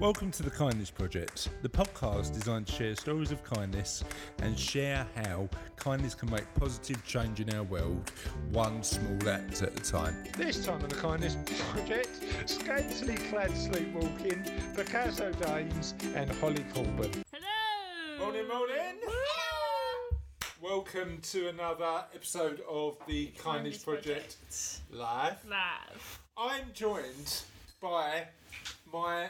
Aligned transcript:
Welcome 0.00 0.32
to 0.32 0.42
the 0.42 0.50
Kindness 0.50 0.90
Project, 0.90 1.50
the 1.62 1.68
podcast 1.68 2.34
designed 2.34 2.66
to 2.66 2.72
share 2.72 2.96
stories 2.96 3.30
of 3.30 3.44
kindness 3.44 4.02
and 4.42 4.58
share 4.58 5.06
how 5.14 5.48
kindness 5.76 6.16
can 6.16 6.30
make 6.32 6.52
positive 6.54 7.02
change 7.06 7.40
in 7.40 7.54
our 7.54 7.62
world, 7.62 8.10
one 8.50 8.82
small 8.82 9.28
act 9.28 9.62
at 9.62 9.72
a 9.72 9.82
time. 9.82 10.16
This 10.36 10.66
time 10.66 10.82
on 10.82 10.88
the 10.88 10.96
Kindness 10.96 11.36
Project, 11.70 12.08
scantily 12.46 13.14
clad 13.14 13.56
sleepwalking, 13.56 14.44
Picasso 14.74 15.30
Daems, 15.40 15.94
and 16.16 16.28
Holy 16.32 16.64
Corbyn. 16.74 17.22
Hello. 17.32 18.18
Morning, 18.18 18.48
morning. 18.48 18.96
Welcome 20.60 21.18
to 21.22 21.48
another 21.48 22.04
episode 22.12 22.60
of 22.68 22.98
the 23.06 23.28
Kindness, 23.38 23.78
Project, 23.78 24.36
live. 24.90 25.38
Live. 25.48 26.20
I'm 26.36 26.64
joined 26.74 27.42
by 27.80 28.24
my 28.92 29.28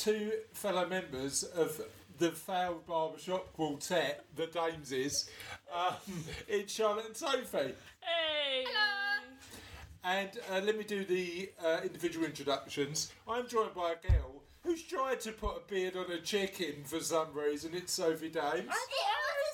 two 0.00 0.32
fellow 0.54 0.86
members 0.88 1.42
of 1.42 1.78
the 2.18 2.30
failed 2.30 2.86
barbershop 2.86 3.52
quartet, 3.52 4.24
the 4.34 4.46
Daemses. 4.46 5.28
Um, 5.74 5.94
it's 6.48 6.72
Charlotte 6.72 7.06
and 7.06 7.16
Sophie. 7.16 7.74
Hey. 8.00 8.64
Hello! 8.64 9.36
And 10.02 10.30
uh, 10.50 10.60
let 10.64 10.78
me 10.78 10.84
do 10.84 11.04
the 11.04 11.50
uh, 11.62 11.80
individual 11.82 12.24
introductions. 12.24 13.12
I'm 13.28 13.46
joined 13.46 13.74
by 13.74 13.92
a 13.92 14.08
girl 14.10 14.42
who's 14.64 14.82
tried 14.82 15.20
to 15.20 15.32
put 15.32 15.58
a 15.58 15.60
beard 15.70 15.96
on 15.96 16.10
a 16.10 16.20
chicken 16.20 16.76
for 16.84 17.00
some 17.00 17.34
reason. 17.34 17.72
It's 17.74 17.92
Sophie 17.92 18.30
Daems. 18.30 18.40
I 18.42 18.56
was 18.56 18.66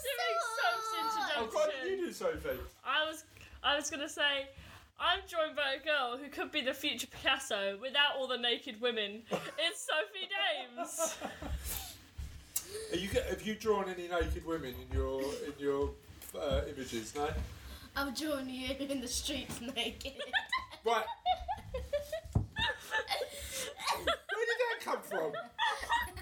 doing 0.04 0.36
Soph's 0.62 1.36
Oh, 1.38 1.48
why 1.52 1.68
don't 1.72 1.90
you 1.90 2.06
do 2.06 2.12
Sophie? 2.12 2.60
I 2.84 3.04
was, 3.08 3.24
I 3.64 3.74
was 3.74 3.90
gonna 3.90 4.08
say, 4.08 4.46
I'm 4.98 5.20
joined 5.26 5.56
by 5.56 5.74
a 5.74 5.84
girl 5.84 6.16
who 6.16 6.28
could 6.30 6.50
be 6.50 6.62
the 6.62 6.72
future 6.72 7.06
Picasso 7.06 7.76
without 7.80 8.16
all 8.18 8.26
the 8.26 8.38
naked 8.38 8.80
women. 8.80 9.22
It's 9.58 9.86
Sophie 9.88 10.28
Daems. 10.32 11.16
Are 12.92 12.96
you, 12.96 13.08
have 13.28 13.42
you 13.42 13.54
drawn 13.54 13.88
any 13.88 14.08
naked 14.08 14.46
women 14.46 14.74
in 14.80 14.96
your 14.96 15.22
in 15.22 15.52
your 15.58 15.90
uh, 16.38 16.62
images? 16.74 17.14
No. 17.14 17.28
I've 17.94 18.18
drawn 18.18 18.48
you 18.48 18.74
in 18.78 19.00
the 19.00 19.08
streets 19.08 19.60
naked. 19.60 20.12
Right. 20.84 21.04
Where 22.32 22.44
did 24.04 24.58
that 24.60 24.78
come 24.80 25.00
from? 25.02 25.32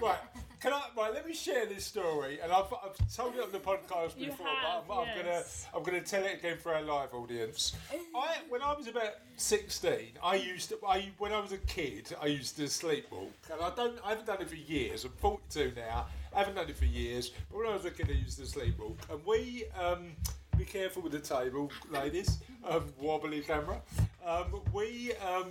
Right. 0.01 0.17
Can 0.65 0.73
I? 0.73 0.81
Right. 0.97 1.13
Let 1.13 1.27
me 1.27 1.35
share 1.35 1.67
this 1.67 1.85
story, 1.85 2.39
and 2.41 2.51
I've, 2.51 2.73
I've 2.73 3.15
told 3.15 3.35
it 3.35 3.43
on 3.43 3.51
the 3.51 3.59
podcast 3.59 4.17
You 4.17 4.31
before, 4.31 4.47
have, 4.47 4.87
but 4.87 4.95
I'm, 4.95 5.09
I'm 5.09 5.15
gonna 5.15 5.43
I'm 5.75 5.83
gonna 5.83 6.01
tell 6.01 6.23
it 6.23 6.39
again 6.39 6.57
for 6.57 6.73
our 6.73 6.81
live 6.81 7.13
audience. 7.13 7.75
I 8.15 8.37
when 8.49 8.63
I 8.63 8.73
was 8.73 8.87
about 8.87 9.11
sixteen, 9.35 10.13
I 10.23 10.33
used 10.33 10.69
to. 10.69 10.79
I 10.87 11.11
when 11.19 11.33
I 11.33 11.39
was 11.39 11.51
a 11.51 11.59
kid, 11.59 12.15
I 12.19 12.25
used 12.25 12.57
to 12.57 12.63
sleepwalk, 12.63 13.29
and 13.53 13.61
I 13.61 13.69
don't. 13.75 13.99
I 14.03 14.09
haven't 14.09 14.25
done 14.25 14.41
it 14.41 14.49
for 14.49 14.55
years. 14.55 15.05
I'm 15.05 15.11
42 15.11 15.73
now. 15.75 16.07
I 16.33 16.39
haven't 16.39 16.55
done 16.55 16.67
it 16.67 16.77
for 16.77 16.85
years, 16.85 17.29
but 17.51 17.59
when 17.59 17.67
I 17.67 17.75
was 17.75 17.85
a 17.85 17.91
kid, 17.91 18.09
I 18.09 18.13
used 18.13 18.39
to 18.39 18.45
sleepwalk, 18.45 18.97
and 19.11 19.23
we. 19.23 19.65
Um, 19.79 20.13
be 20.57 20.63
careful 20.63 21.01
with 21.01 21.11
the 21.11 21.19
table, 21.19 21.69
ladies. 21.91 22.37
Um, 22.63 22.85
wobbly 22.97 23.41
camera. 23.41 23.81
Um, 24.25 24.61
we, 24.71 25.11
um, 25.15 25.47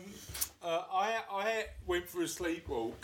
uh, 0.62 0.84
I, 0.90 1.18
I 1.30 1.64
went 1.86 2.08
for 2.08 2.22
a 2.22 2.24
sleepwalk 2.24 2.94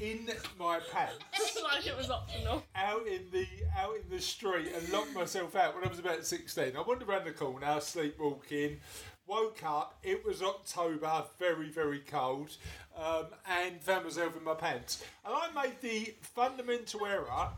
in 0.00 0.28
my 0.58 0.80
pants 0.92 1.18
like 1.62 1.86
it 1.86 1.96
was 1.96 2.10
optional. 2.10 2.62
out 2.74 3.06
in 3.06 3.22
the 3.32 3.46
out 3.78 3.94
in 3.96 4.08
the 4.14 4.20
street 4.20 4.68
and 4.74 4.88
locked 4.92 5.14
myself 5.14 5.54
out 5.56 5.74
when 5.74 5.84
I 5.84 5.88
was 5.88 5.98
about 5.98 6.24
sixteen. 6.26 6.76
I 6.76 6.80
wandered 6.82 7.08
around 7.08 7.24
the 7.24 7.32
corner, 7.32 7.80
sleepwalking. 7.80 8.78
Woke 9.26 9.64
up. 9.64 9.98
It 10.02 10.24
was 10.24 10.42
October, 10.42 11.24
very 11.38 11.70
very 11.70 12.00
cold, 12.00 12.56
um, 12.96 13.26
and 13.48 13.80
found 13.80 14.04
myself 14.04 14.36
in 14.36 14.44
my 14.44 14.54
pants. 14.54 15.02
And 15.24 15.34
I 15.34 15.62
made 15.62 15.80
the 15.80 16.14
fundamental 16.20 17.06
error 17.06 17.48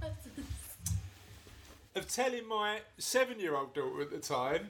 of 1.97 2.09
telling 2.09 2.47
my 2.47 2.79
seven-year-old 2.99 3.75
daughter 3.75 4.03
at 4.03 4.11
the 4.11 4.19
time 4.19 4.69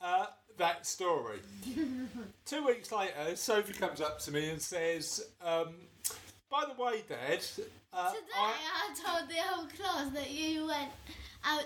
uh, 0.00 0.26
that 0.58 0.86
story. 0.86 1.38
Two 2.46 2.66
weeks 2.66 2.92
later, 2.92 3.34
Sophie 3.34 3.72
comes 3.72 4.00
up 4.00 4.20
to 4.20 4.30
me 4.30 4.50
and 4.50 4.60
says, 4.60 5.30
um, 5.42 5.74
"By 6.50 6.64
the 6.66 6.82
way, 6.82 7.02
Dad, 7.08 7.40
uh, 7.92 8.10
Today 8.10 8.34
I, 8.36 8.52
I 8.90 8.94
told 8.94 9.28
the 9.28 9.34
whole 9.36 9.66
class 9.66 10.10
that 10.14 10.30
you 10.30 10.66
went 10.66 10.90
out, 11.44 11.64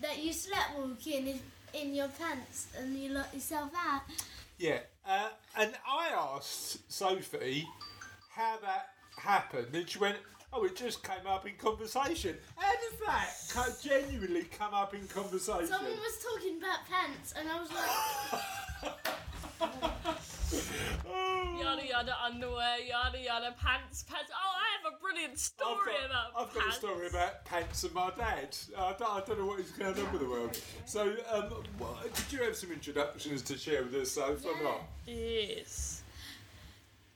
that 0.00 0.18
you 0.22 0.32
slept 0.32 0.76
walking 0.78 1.26
in, 1.28 1.40
in 1.74 1.94
your 1.94 2.08
pants 2.08 2.66
and 2.76 2.96
you 2.96 3.10
locked 3.10 3.34
yourself 3.34 3.70
out. 3.76 4.02
yeah." 4.58 4.78
Uh, 5.08 5.28
and 5.56 5.72
I 5.88 6.08
asked 6.08 6.90
Sophie 6.92 7.66
how 8.30 8.56
that 8.62 8.88
happened, 9.18 9.74
and 9.74 9.88
she 9.88 9.98
went. 9.98 10.16
Oh, 10.52 10.64
it 10.64 10.76
just 10.76 11.02
came 11.02 11.26
up 11.26 11.44
in 11.46 11.54
conversation. 11.56 12.36
How 12.56 12.72
does 12.72 12.98
that 13.04 13.28
co- 13.52 13.74
genuinely 13.82 14.44
come 14.44 14.72
up 14.72 14.94
in 14.94 15.06
conversation? 15.08 15.66
Someone 15.66 15.90
was 15.90 16.18
talking 16.22 16.56
about 16.58 16.78
pants 16.88 17.34
and 17.36 17.48
I 17.48 17.60
was 17.60 17.70
like. 18.82 20.16
Yada 20.52 21.86
yada 21.86 22.14
underwear, 22.24 22.78
yada 22.78 23.18
yada 23.18 23.54
pants, 23.60 24.04
pants. 24.04 24.30
Oh, 24.32 24.52
I 24.56 24.66
have 24.76 24.94
a 24.94 25.00
brilliant 25.00 25.32
I've 25.32 25.38
story 25.40 25.92
got, 26.02 26.06
about 26.06 26.48
I've 26.48 26.54
got 26.54 26.68
a 26.68 26.72
story 26.72 27.06
about 27.08 27.44
pants 27.44 27.84
and 27.84 27.94
my 27.94 28.10
dad. 28.16 28.56
I 28.76 28.94
don't, 28.98 29.10
I 29.10 29.22
don't 29.26 29.38
know 29.38 29.46
what 29.46 29.60
is 29.60 29.70
going 29.70 29.94
on 29.94 30.12
with 30.12 30.20
the 30.20 30.28
world. 30.28 30.60
So, 30.84 31.14
um, 31.32 31.44
what, 31.78 32.14
did 32.14 32.32
you 32.32 32.44
have 32.44 32.56
some 32.56 32.72
introductions 32.72 33.42
to 33.42 33.58
share 33.58 33.82
with 33.82 33.94
us, 33.94 34.12
Soph, 34.12 34.44
or 34.44 34.62
not? 34.62 34.82
Yes. 35.06 36.02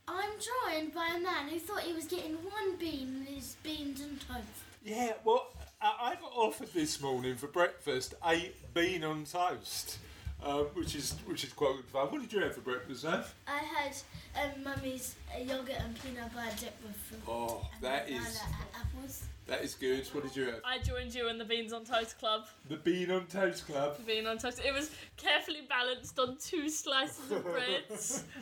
I'm 0.09 0.31
joined 0.67 0.93
by 0.93 1.15
a 1.17 1.21
man 1.21 1.49
who 1.49 1.59
thought 1.59 1.83
he 1.83 1.93
was 1.93 2.07
getting 2.07 2.33
one 2.33 2.77
bean 2.79 3.25
in 3.29 3.35
his 3.35 3.57
beans 3.63 4.01
and 4.01 4.21
toast. 4.21 4.41
Yeah, 4.85 5.13
well, 5.25 5.49
I 5.81 5.95
I 6.01 6.15
got 6.21 6.33
offered 6.35 6.73
this 6.73 7.01
morning 7.01 7.37
for 7.37 7.47
breakfast 7.47 8.15
a 8.27 8.51
bean 8.75 9.05
on 9.05 9.25
toast, 9.25 9.99
um, 10.45 10.67
which 10.75 10.95
is 10.95 11.15
which 11.27 11.45
is 11.45 11.53
quite 11.53 11.77
good 11.77 11.87
fun. 11.87 12.07
What 12.09 12.21
did 12.23 12.33
you 12.33 12.41
have 12.41 12.55
for 12.55 12.61
breakfast, 12.61 13.03
Soph? 13.03 13.35
I 13.47 13.59
had 13.59 13.97
um, 14.43 14.63
mummy's 14.63 15.15
uh, 15.35 15.41
yogurt 15.41 15.77
and 15.85 16.01
peanut 16.03 16.33
butter 16.35 16.57
dip 16.59 16.75
with 16.83 16.97
fruit. 16.97 17.21
Oh, 17.29 17.67
and 17.75 17.83
that 17.83 18.07
banana 18.07 18.23
is 18.27 18.41
and 18.45 18.55
apples. 18.75 19.25
that 19.47 19.63
is 19.63 19.75
good. 19.75 20.07
What 20.09 20.25
did 20.25 20.37
you 20.37 20.47
have? 20.47 20.61
I 20.65 20.79
joined 20.79 21.15
you 21.15 21.29
in 21.29 21.39
the 21.39 21.45
Beans 21.45 21.73
on 21.73 21.85
Toast 21.85 22.19
Club. 22.19 22.47
The 22.69 22.77
bean 22.77 23.11
on 23.11 23.27
toast 23.27 23.67
club. 23.67 23.97
The 23.99 24.03
Bean 24.05 24.27
on 24.27 24.39
toast. 24.39 24.61
It 24.65 24.73
was 24.73 24.91
carefully 25.17 25.63
balanced 25.69 26.19
on 26.19 26.37
two 26.39 26.69
slices 26.69 27.31
of 27.31 27.45
breads. 27.45 28.25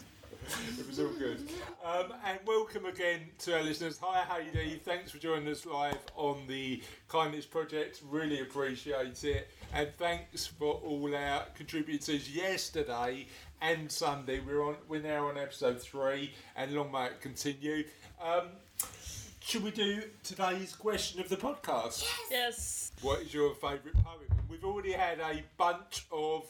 It 0.48 0.86
was 0.86 0.98
all 0.98 1.08
good. 1.18 1.46
Um, 1.84 2.14
and 2.24 2.38
welcome 2.46 2.86
again 2.86 3.20
to 3.40 3.56
our 3.56 3.62
listeners. 3.62 3.98
Hi 4.00 4.24
Haidee, 4.24 4.80
thanks 4.80 5.10
for 5.10 5.18
joining 5.18 5.46
us 5.48 5.66
live 5.66 5.98
on 6.16 6.46
the 6.46 6.82
Kindness 7.08 7.44
Project. 7.44 8.00
Really 8.08 8.40
appreciate 8.40 9.22
it. 9.24 9.50
And 9.74 9.90
thanks 9.98 10.46
for 10.46 10.74
all 10.74 11.14
our 11.14 11.44
contributors 11.54 12.34
yesterday 12.34 13.26
and 13.60 13.92
Sunday. 13.92 14.40
We're 14.40 14.62
on. 14.62 14.76
We're 14.88 15.02
now 15.02 15.28
on 15.28 15.36
episode 15.36 15.82
three, 15.82 16.32
and 16.56 16.72
long 16.72 16.92
may 16.92 17.06
it 17.06 17.20
continue. 17.20 17.84
Um, 18.22 18.44
should 19.40 19.64
we 19.64 19.70
do 19.70 20.02
today's 20.22 20.74
question 20.74 21.20
of 21.20 21.28
the 21.28 21.36
podcast? 21.36 22.02
yes. 22.30 22.30
yes. 22.30 22.92
What 23.02 23.20
is 23.20 23.34
your 23.34 23.54
favourite 23.54 24.02
poem? 24.02 24.26
We've 24.48 24.64
already 24.64 24.92
had 24.92 25.20
a 25.20 25.42
bunch 25.58 26.06
of 26.10 26.46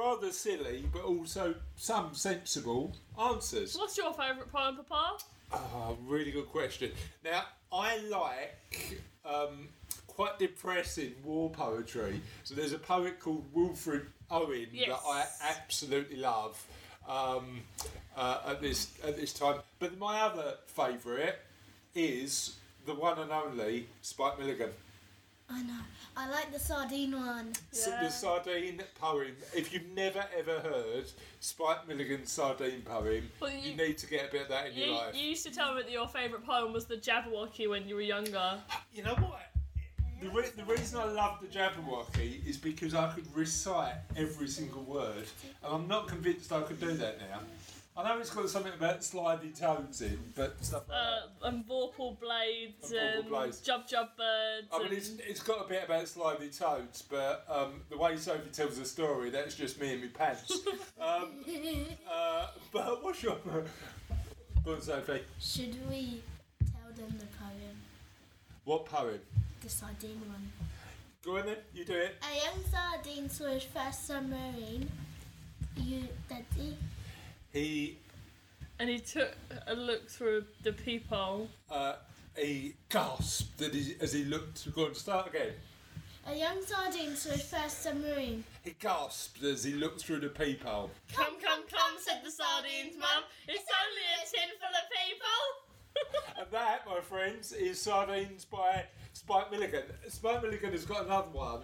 rather 0.00 0.32
silly, 0.32 0.84
but 0.92 1.02
also 1.04 1.54
some 1.76 2.14
sensible 2.14 2.96
answers. 3.20 3.76
What's 3.76 3.96
your 3.98 4.12
favourite 4.14 4.50
poem, 4.50 4.76
Papa? 4.76 5.18
Oh, 5.52 5.96
really 6.06 6.30
good 6.30 6.48
question. 6.48 6.92
Now, 7.24 7.44
I 7.72 7.98
like 8.08 9.00
um, 9.24 9.68
quite 10.06 10.38
depressing 10.38 11.14
war 11.24 11.50
poetry. 11.50 12.20
So 12.44 12.54
there's 12.54 12.72
a 12.72 12.78
poet 12.78 13.20
called 13.20 13.44
Wilfred 13.52 14.06
Owen 14.30 14.68
Yes. 14.72 14.88
that 14.88 15.00
I 15.06 15.24
absolutely 15.50 16.16
love 16.16 16.64
um, 17.08 17.60
uh, 18.16 18.38
at 18.48 18.60
this 18.62 18.90
at 19.04 19.16
this 19.16 19.32
time. 19.32 19.56
But 19.80 19.98
my 19.98 20.20
other 20.20 20.54
favourite 20.66 21.34
is 21.94 22.56
the 22.86 22.94
one 22.94 23.18
and 23.18 23.30
only 23.32 23.88
Spike 24.02 24.38
Milligan. 24.38 24.70
I 25.52 25.62
know. 25.62 25.78
I 26.16 26.30
like 26.30 26.52
the 26.52 26.58
sardine 26.58 27.12
one. 27.12 27.52
Yeah. 27.72 28.02
The 28.04 28.08
sardine 28.10 28.82
poem. 29.00 29.32
If 29.54 29.72
you've 29.72 29.88
never 29.94 30.24
ever 30.38 30.60
heard 30.60 31.04
Spike 31.40 31.88
Milligan's 31.88 32.30
sardine 32.30 32.82
poem, 32.82 33.30
Well, 33.40 33.50
you, 33.50 33.70
you- 33.72 33.76
need 33.76 33.98
to 33.98 34.06
get 34.06 34.28
a 34.28 34.32
bit 34.32 34.42
of 34.42 34.48
that 34.48 34.68
in 34.68 34.74
You, 34.76 34.84
your 34.86 34.94
life. 34.94 35.14
you 35.16 35.28
used 35.28 35.44
to 35.46 35.52
tell 35.52 35.74
me 35.74 35.82
that 35.82 35.90
your 35.90 36.06
favourite 36.08 36.44
poem 36.46 36.72
was 36.72 36.86
the 36.86 36.96
Jabberwocky 36.96 37.68
when 37.68 37.88
you 37.88 37.94
were 37.96 38.00
younger. 38.00 38.58
You 38.92 39.02
know 39.04 39.14
what? 39.14 39.40
The, 40.20 40.28
re- 40.28 40.50
the 40.56 40.64
reason 40.64 40.98
I 41.00 41.04
love 41.04 41.38
the 41.40 41.46
Jabberwocky 41.46 42.46
is 42.46 42.56
because 42.58 42.94
I 42.94 43.10
could 43.12 43.24
recite 43.34 43.94
every 44.16 44.48
single 44.48 44.82
word, 44.82 45.24
and 45.64 45.74
I'm 45.74 45.88
not 45.88 46.08
convinced 46.08 46.52
I 46.52 46.60
could 46.62 46.78
do 46.78 46.92
that 46.92 47.18
now. 47.20 47.40
I 48.00 48.14
know 48.14 48.20
it's 48.20 48.30
got 48.30 48.48
something 48.48 48.72
about 48.72 49.00
slidey 49.00 49.58
toads 49.58 50.00
in, 50.00 50.18
but 50.34 50.62
stuff 50.64 50.88
like 50.88 50.96
Uh, 50.98 51.20
that. 51.42 51.48
and 51.48 51.66
Vorpal 51.68 52.18
Blades 52.18 52.90
And 52.92 52.92
Vorpal 52.94 53.18
and 53.20 53.28
Blades. 53.28 53.60
Jub 53.60 53.88
Jub 53.90 54.08
Birds. 54.16 54.68
I 54.72 54.78
mean, 54.78 54.86
and- 54.88 54.96
it's, 54.96 55.08
it's 55.18 55.42
got 55.42 55.64
a 55.66 55.68
bit 55.68 55.84
about 55.84 56.04
slidey 56.04 56.56
toads, 56.56 57.02
but 57.02 57.44
um, 57.48 57.82
the 57.90 57.98
way 57.98 58.16
Sophie 58.16 58.48
tells 58.50 58.78
the 58.78 58.84
story, 58.86 59.28
that's 59.30 59.54
just 59.54 59.78
me 59.80 59.92
and 59.92 60.02
my 60.02 60.08
pants. 60.08 60.50
um, 61.00 61.44
uh, 62.10 62.46
but 62.72 63.02
what's 63.04 63.22
your. 63.22 63.36
Go 64.64 64.74
on, 64.74 64.80
Sophie. 64.80 65.22
Should 65.38 65.76
we 65.90 66.22
tell 66.60 66.92
them 66.96 67.14
the 67.18 67.26
poem? 67.38 67.76
What 68.64 68.86
poem? 68.86 69.20
The 69.62 69.68
sardine 69.68 70.20
one. 70.26 70.52
Go 71.22 71.36
on 71.38 71.46
then, 71.46 71.56
you 71.74 71.84
do 71.84 71.92
it. 71.94 72.16
A 72.22 72.34
young 72.44 72.64
sardine 72.70 73.28
saw 73.28 73.44
his 73.46 73.64
first 73.64 74.06
submarine. 74.06 74.90
You 75.76 76.08
daddy. 76.28 76.76
He 77.52 77.98
And 78.78 78.88
he 78.88 78.98
took 78.98 79.34
a 79.66 79.74
look 79.74 80.08
through 80.08 80.44
the 80.62 80.72
peephole. 80.72 81.48
uh, 81.70 81.94
he 82.36 82.74
gasped 82.88 83.60
as 83.60 83.74
he, 83.74 83.96
as 84.00 84.12
he 84.12 84.24
looked. 84.24 84.72
Go 84.74 84.86
on, 84.86 84.94
start 84.94 85.28
again. 85.28 85.52
A 86.26 86.34
young 86.34 86.62
sardine 86.64 87.16
saw 87.16 87.30
his 87.30 87.42
first 87.42 87.82
submarine. 87.82 88.44
He 88.62 88.76
gasped 88.78 89.42
as 89.42 89.64
he 89.64 89.72
looked 89.72 90.00
through 90.00 90.20
the 90.20 90.28
peephole. 90.28 90.90
Come, 91.12 91.40
come, 91.42 91.62
come, 91.68 91.96
said 91.98 92.20
the 92.24 92.30
sardines, 92.30 92.96
mum. 92.98 93.24
It's 93.48 93.64
only 93.82 94.06
a 94.14 94.30
tin 94.30 94.50
full 94.60 94.68
of 94.68 94.86
people. 94.94 96.36
And 96.40 96.46
that, 96.52 96.86
my 96.86 97.00
friends, 97.00 97.52
is 97.52 97.82
Sardines 97.82 98.44
by 98.44 98.84
Spike 99.12 99.50
Milligan. 99.50 99.82
Spike 100.08 100.42
Milligan 100.42 100.72
has 100.72 100.84
got 100.86 101.04
another 101.04 101.28
one 101.32 101.60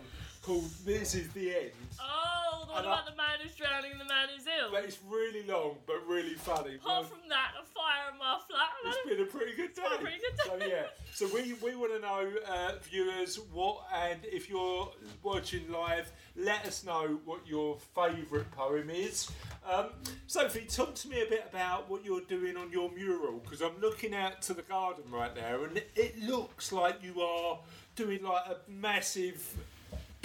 called 0.46 0.70
This 0.84 1.16
Is 1.16 1.28
the 1.32 1.56
End. 1.56 1.70
oh, 2.00 2.62
the 2.66 2.72
one 2.72 2.78
And 2.78 2.87
I- 2.87 2.93
about 2.93 3.06
the 3.10 3.16
man 3.16 3.40
who's 3.43 3.54
drowning 3.56 3.90
and 3.90 4.00
the 4.00 4.04
man 4.04 4.28
who's 4.32 4.46
ill. 4.46 4.70
But 4.70 4.84
it's 4.84 4.98
really 5.08 5.43
long, 5.43 5.76
but 5.88 6.06
really 6.06 6.34
funny. 6.34 6.76
Apart 6.76 7.08
from 7.08 7.19
that, 7.28 7.50
a 7.60 7.64
fire 7.66 8.12
in 8.12 8.19
my 8.19 8.38
flat. 8.48 8.69
It's 8.84 9.08
been 9.10 9.26
a 9.26 9.28
pretty 9.28 9.56
good 9.56 9.75
day. 9.75 9.82
been 9.82 9.93
a 9.98 10.00
pretty 10.00 10.19
good 10.20 10.37
day. 10.60 10.66
So 10.66 10.66
yeah, 10.69 10.87
so 11.12 11.26
we, 11.34 11.54
we 11.54 11.75
want 11.75 11.94
to 11.94 11.98
know, 11.98 12.31
uh, 12.48 12.72
viewers, 12.88 13.40
what 13.52 13.78
and 13.93 14.20
if 14.25 14.48
you're 14.48 14.88
watching 15.25 15.69
live, 15.69 16.12
let 16.37 16.64
us 16.64 16.84
know 16.84 17.19
what 17.25 17.40
your 17.44 17.78
favourite 17.96 18.49
poem 18.52 18.88
is. 18.88 19.28
Um, 19.69 19.87
Sophie, 20.28 20.66
talk 20.69 20.94
to 20.94 21.08
me 21.08 21.22
a 21.22 21.26
bit 21.26 21.44
about 21.50 21.90
what 21.90 22.04
you're 22.04 22.20
doing 22.20 22.56
on 22.56 22.70
your 22.70 22.88
mural 22.92 23.40
because 23.40 23.62
I'm 23.62 23.81
looking 23.81 24.14
out 24.14 24.42
to 24.42 24.54
the 24.54 24.62
garden 24.62 25.04
right 25.10 25.34
now 25.34 25.64
and 25.64 25.82
it 25.96 26.22
looks 26.22 26.70
like 26.70 27.02
you 27.02 27.20
are 27.20 27.58
doing 27.96 28.22
like 28.22 28.44
a 28.46 28.58
massive 28.70 29.42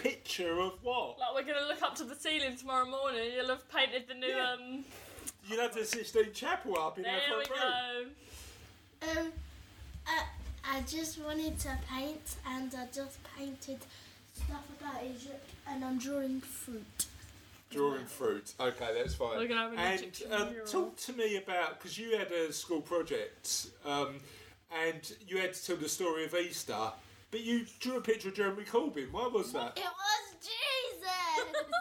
picture 0.01 0.59
of 0.59 0.73
what? 0.83 1.17
Like 1.19 1.45
we're 1.45 1.53
gonna 1.53 1.67
look 1.67 1.81
up 1.81 1.95
to 1.95 2.03
the 2.03 2.15
ceiling 2.15 2.57
tomorrow 2.57 2.85
morning. 2.85 3.31
You'll 3.35 3.47
have 3.49 3.69
painted 3.69 4.07
the 4.07 4.15
new 4.15 4.27
Yeah. 4.27 4.53
um. 4.59 4.83
You 5.47 5.59
have 5.59 5.73
the 5.73 5.83
Sistine 5.85 6.31
Chapel 6.33 6.77
up 6.79 6.97
in 6.97 7.03
There 7.03 7.13
our 7.13 7.39
we 7.39 7.45
front 7.45 7.61
room. 7.61 8.11
go. 9.15 9.21
Um, 9.21 9.31
I, 10.07 10.23
I 10.77 10.81
just 10.81 11.19
wanted 11.19 11.59
to 11.61 11.77
paint 11.89 12.35
and 12.47 12.73
I 12.75 12.85
just 12.93 13.17
painted 13.37 13.79
stuff 14.33 14.63
about 14.79 15.03
Egypt 15.03 15.49
and 15.67 15.83
I'm 15.83 15.97
drawing 15.97 16.41
fruit. 16.41 17.05
Drawing 17.71 18.05
fruit. 18.05 18.53
Okay, 18.59 18.89
that's 18.93 19.15
fine. 19.15 19.37
We're 19.37 19.47
gonna 19.47 19.61
have 19.61 19.73
an 19.73 19.79
and 19.79 19.99
Egyptian 20.01 20.31
um, 20.33 20.49
mural. 20.51 20.67
talk 20.67 20.97
to 20.97 21.13
me 21.13 21.37
about 21.37 21.79
because 21.79 21.97
you 21.97 22.17
had 22.17 22.31
a 22.31 22.51
school 22.53 22.81
project 22.81 23.67
um, 23.85 24.15
and 24.85 25.11
you 25.27 25.37
had 25.37 25.53
to 25.53 25.65
tell 25.65 25.75
the 25.77 25.89
story 25.89 26.25
of 26.25 26.35
Easter, 26.35 26.77
but 27.31 27.41
you 27.41 27.65
drew 27.79 27.97
a 27.97 28.01
picture 28.01 28.29
of 28.29 28.35
Jeremy 28.35 28.63
Corbyn. 28.63 29.11
Why 29.11 29.27
was 29.27 29.51
that? 29.53 29.77
It 29.77 29.83
was 29.83 30.35
Jesus! 30.41 31.65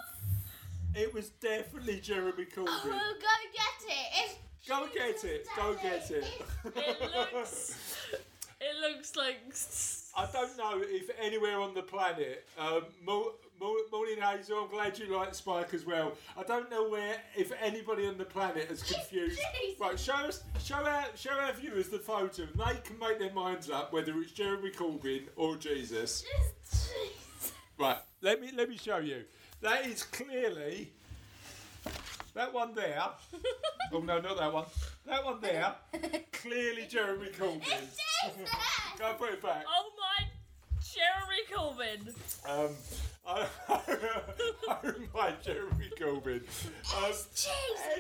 It 0.92 1.14
was 1.14 1.28
definitely 1.40 2.00
Jeremy 2.00 2.46
oh, 2.56 2.60
Corbyn. 2.62 2.90
go 2.90 3.34
get 3.54 3.86
it! 3.86 4.24
It's 4.24 4.34
Go 4.70 4.84
and 4.84 4.92
get 4.92 5.24
it. 5.24 5.46
Go 5.56 5.74
get 5.82 6.10
it. 6.10 6.24
It 6.76 7.34
looks. 7.34 7.76
It 8.62 8.76
looks 8.82 9.16
like. 9.16 9.38
I 10.16 10.26
don't 10.32 10.56
know 10.56 10.80
if 10.82 11.10
anywhere 11.20 11.58
on 11.58 11.74
the 11.74 11.82
planet. 11.82 12.46
Um, 12.58 12.82
Mo- 13.04 13.32
Mo- 13.60 13.76
Morning 13.92 14.16
Hazel, 14.20 14.64
I'm 14.64 14.70
glad 14.70 14.98
you 14.98 15.16
like 15.16 15.34
Spike 15.34 15.72
as 15.72 15.86
well. 15.86 16.12
I 16.36 16.42
don't 16.42 16.70
know 16.70 16.88
where, 16.88 17.16
if 17.36 17.52
anybody 17.62 18.06
on 18.06 18.18
the 18.18 18.24
planet 18.24 18.70
is 18.70 18.82
confused. 18.92 19.38
Jesus. 19.62 19.80
Right, 19.80 19.98
show 19.98 20.14
us, 20.14 20.42
show 20.62 20.76
our, 20.76 21.04
show 21.14 21.30
our 21.30 21.52
viewers 21.52 21.88
the 21.88 21.98
photo, 21.98 22.42
and 22.42 22.52
they 22.54 22.80
can 22.82 22.98
make 22.98 23.18
their 23.18 23.32
minds 23.32 23.70
up 23.70 23.92
whether 23.92 24.12
it's 24.20 24.32
Jeremy 24.32 24.70
Corbyn 24.70 25.22
or 25.36 25.56
Jesus. 25.56 26.24
Jesus. 26.64 27.52
Right, 27.78 27.98
let 28.20 28.40
me 28.40 28.50
let 28.54 28.68
me 28.68 28.76
show 28.76 28.98
you. 28.98 29.22
That 29.62 29.86
is 29.86 30.02
clearly 30.02 30.92
that 32.34 32.52
one 32.52 32.74
there. 32.74 33.02
oh 33.92 33.98
no, 33.98 34.20
not 34.20 34.38
that 34.38 34.52
one. 34.52 34.64
That 35.06 35.24
one 35.24 35.40
there. 35.40 35.74
Clearly 36.32 36.86
Jeremy 36.88 37.28
Corbyn. 37.38 37.62
It's 37.62 37.96
Jesus! 38.24 38.50
Go 38.98 39.08
and 39.10 39.18
put 39.18 39.32
it 39.32 39.42
back. 39.42 39.64
Oh 39.68 39.90
my, 39.98 40.26
Jeremy 40.80 41.42
Corbyn. 41.50 42.08
Um, 42.48 42.74
I, 43.26 43.46
I 43.68 44.76
don't 44.82 45.14
mind 45.14 45.36
Jeremy 45.42 45.90
Corbyn. 45.98 46.42
Um, 46.96 47.12
Jesus! 47.12 47.50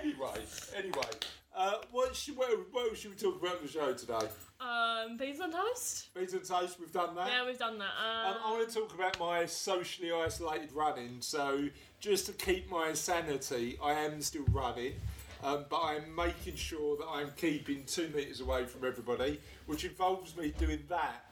anyway, 0.00 0.44
anyway, 0.76 1.10
uh, 1.56 1.74
what, 1.90 2.14
should, 2.14 2.36
what, 2.36 2.50
what 2.72 2.96
should 2.96 3.10
we 3.10 3.16
talk 3.16 3.40
about 3.40 3.56
on 3.56 3.62
the 3.62 3.68
show 3.68 3.92
today? 3.92 4.28
Um, 4.60 5.16
beans 5.16 5.40
on 5.40 5.50
toast. 5.52 6.12
Beans 6.14 6.32
and 6.34 6.44
toast, 6.44 6.78
we've 6.78 6.92
done 6.92 7.14
that. 7.16 7.28
Yeah, 7.28 7.46
we've 7.46 7.58
done 7.58 7.78
that. 7.78 7.90
Um, 7.98 8.34
Um, 8.34 8.40
I 8.44 8.50
want 8.52 8.68
to 8.68 8.74
talk 8.74 8.94
about 8.94 9.18
my 9.18 9.46
socially 9.46 10.12
isolated 10.12 10.72
running. 10.72 11.16
So, 11.20 11.68
just 11.98 12.26
to 12.26 12.32
keep 12.32 12.70
my 12.70 12.92
sanity, 12.92 13.78
I 13.82 13.92
am 13.94 14.20
still 14.22 14.44
running, 14.52 14.94
um, 15.42 15.64
but 15.68 15.80
I'm 15.80 16.14
making 16.14 16.56
sure 16.56 16.96
that 16.98 17.06
I'm 17.10 17.30
keeping 17.36 17.84
two 17.84 18.08
metres 18.14 18.40
away 18.40 18.64
from 18.66 18.86
everybody, 18.86 19.40
which 19.66 19.84
involves 19.84 20.36
me 20.36 20.52
doing 20.58 20.80
that. 20.88 21.24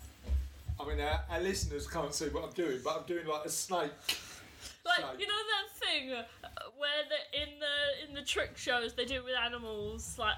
I 0.81 0.87
mean, 0.87 1.01
our, 1.01 1.21
our 1.31 1.41
listeners 1.41 1.87
can't 1.87 2.15
see 2.15 2.27
what 2.27 2.45
I'm 2.45 2.53
doing, 2.53 2.81
but 2.85 2.97
I'm 2.97 3.07
doing 3.07 3.27
like 3.27 3.45
a 3.45 3.51
snake. 3.51 3.91
Like 4.89 5.01
So- 5.01 5.19
you 5.19 5.27
know 5.27 5.43
that 5.55 5.79
thing 5.79 6.13
uh, 6.13 6.25
where 6.79 7.05
the 7.09 7.43
in 7.43 7.49
the 7.61 8.09
in 8.09 8.15
the 8.15 8.23
trick 8.23 8.57
shows 8.57 8.95
they 8.95 9.05
do 9.05 9.17
it 9.17 9.25
with 9.25 9.35
animals, 9.37 10.19
like, 10.19 10.37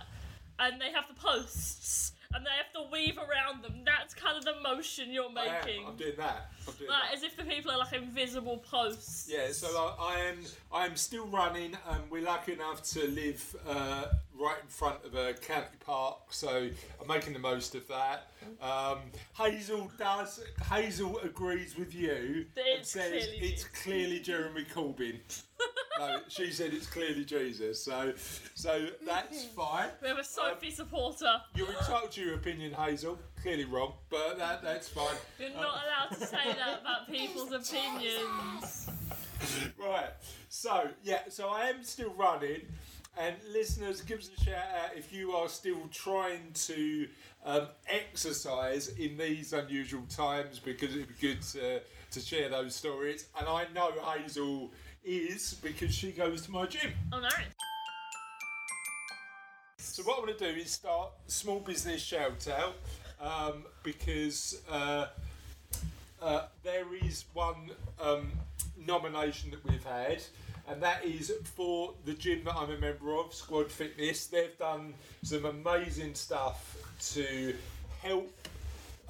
and 0.59 0.81
they 0.81 0.91
have 0.93 1.07
the 1.09 1.15
posts 1.15 2.13
and 2.35 2.47
they 2.47 2.51
have 2.51 2.73
to 2.73 2.91
weave 2.93 3.19
around 3.19 3.63
them. 3.63 3.83
That's 3.85 4.15
kind 4.15 4.37
of 4.37 4.45
the 4.45 4.55
motion 4.63 5.11
you're 5.11 5.31
I 5.37 5.47
am, 5.47 5.67
making, 5.67 5.87
I'm 5.87 5.97
doing 5.97 6.13
that. 6.19 6.51
I'm 6.67 6.75
doing 6.75 6.91
like 6.91 7.11
that. 7.11 7.17
as 7.17 7.23
if 7.23 7.37
the 7.37 7.45
people 7.45 7.71
are 7.71 7.79
like 7.79 7.93
invisible 7.93 8.59
posts. 8.59 9.29
Yeah, 9.31 9.51
so 9.53 9.67
I, 9.67 10.15
I 10.15 10.19
am 10.21 10.39
I 10.73 10.87
am 10.87 10.97
still 10.97 11.27
running. 11.27 11.77
Um, 11.89 12.03
we're 12.11 12.23
lucky 12.23 12.53
enough 12.53 12.83
to 12.93 13.07
live 13.09 13.57
uh, 13.69 14.05
right 14.39 14.59
in 14.63 14.69
front 14.69 15.05
of 15.05 15.15
a 15.15 15.35
county 15.35 15.77
park, 15.85 16.19
so 16.31 16.69
I'm 17.01 17.07
making 17.09 17.33
the 17.33 17.39
most 17.39 17.75
of 17.75 17.87
that. 17.89 18.29
Um, 18.63 18.99
Hazel 19.37 19.91
does. 19.99 20.41
Hazel 20.71 21.19
agrees 21.21 21.77
with 21.77 21.95
you 21.95 22.47
That 22.55 22.65
and 22.77 22.87
says 22.87 23.11
clearly 23.11 23.39
it's 23.41 23.65
clearly 23.65 24.21
Jeremy 24.21 24.65
Corbyn. 24.73 25.17
no, 26.01 26.21
she 26.29 26.51
said 26.51 26.73
it's 26.73 26.87
clearly 26.87 27.25
Jesus. 27.25 27.83
So, 27.83 28.13
so 28.55 28.87
that's 29.07 29.45
fine. 29.45 29.89
We 30.01 30.09
have 30.09 30.19
a 30.19 30.25
Sophie 30.25 30.71
supporter. 30.71 31.41
You're 31.55 31.69
entitled 31.69 32.13
to 32.13 32.21
your 32.23 32.35
opinion, 32.35 32.73
Hazel. 32.73 33.19
Clearly 33.43 33.67
wrong, 33.67 33.93
but 34.09 34.39
that 34.39 34.63
that's 34.63 34.89
fine. 34.89 35.17
You're 35.39 35.51
not 35.51 35.83
allowed 35.85 36.19
to 36.19 36.27
say 36.27 36.55
that 36.57 36.81
about 36.81 37.09
people's 37.11 37.53
opinions. 37.53 38.89
Right. 39.79 40.11
So 40.51 40.89
yeah. 41.03 41.21
So 41.31 41.49
I 41.49 41.71
am 41.71 41.83
still 41.83 42.13
running, 42.13 42.61
and 43.19 43.35
listeners, 43.51 44.03
give 44.03 44.19
us 44.19 44.31
a 44.37 44.45
shout 44.45 44.57
out 44.57 44.97
if 44.97 45.15
you 45.15 45.33
are 45.33 45.49
still 45.49 45.89
trying 45.91 46.53
to 46.67 47.09
um, 47.47 47.69
exercise 47.89 48.89
in 48.89 49.17
these 49.17 49.55
unusual 49.55 50.03
times 50.11 50.59
because 50.59 50.95
it'd 50.95 51.09
be 51.09 51.29
good 51.29 51.41
to, 51.41 51.81
to 52.11 52.21
share 52.21 52.51
those 52.51 52.75
stories. 52.75 53.27
And 53.39 53.49
I 53.49 53.65
know 53.75 53.93
Hazel 53.93 54.71
is 55.05 55.55
because 55.63 55.95
she 55.95 56.13
goes 56.13 56.43
to 56.43 56.51
my 56.51 56.67
gym. 56.67 56.93
Oh 57.13 57.21
no. 57.21 57.29
So 59.79 60.03
what 60.05 60.19
I 60.19 60.21
want 60.21 60.39
to 60.39 60.53
do 60.53 60.61
is 60.61 60.71
start 60.71 61.11
small 61.27 61.61
business 61.61 62.01
shout 62.01 62.47
out 62.49 62.77
um, 63.21 63.65
because 63.83 64.63
uh, 64.71 65.07
uh, 66.23 66.47
there 66.63 66.87
is 67.03 67.25
one 67.35 67.71
um, 68.01 68.31
nomination 68.87 69.51
that 69.51 69.65
we've 69.65 69.85
had, 69.85 70.23
and 70.69 70.83
that 70.83 71.05
is 71.05 71.33
for 71.57 71.95
the 72.05 72.15
gym 72.15 72.45
that 72.45 72.55
I'm 72.57 72.71
a 72.71 72.79
member 72.79 73.15
of, 73.19 73.35
Squad 73.35 73.71
Fitness. 73.71 74.27
They've 74.27 74.57
done 74.59 74.95
some 75.23 75.45
amazing 75.45 76.15
stuff 76.15 76.77
to 77.15 77.55
help 78.03 78.33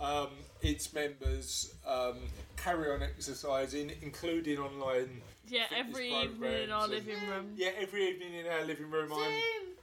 um, 0.00 0.28
its 0.62 0.92
members 0.92 1.74
um, 1.86 2.16
carry 2.56 2.90
on 2.92 3.02
exercising, 3.02 3.92
including 4.02 4.58
online. 4.58 5.22
Yeah, 5.48 5.66
fitness 5.68 5.86
every 5.88 6.12
evening 6.12 6.52
in 6.64 6.70
our 6.70 6.86
living 6.88 7.16
room. 7.28 7.52
Yeah, 7.56 7.70
every 7.80 8.08
evening 8.08 8.34
in 8.34 8.46
our 8.46 8.64
living 8.64 8.90
room, 8.90 9.12
I'm 9.12 9.32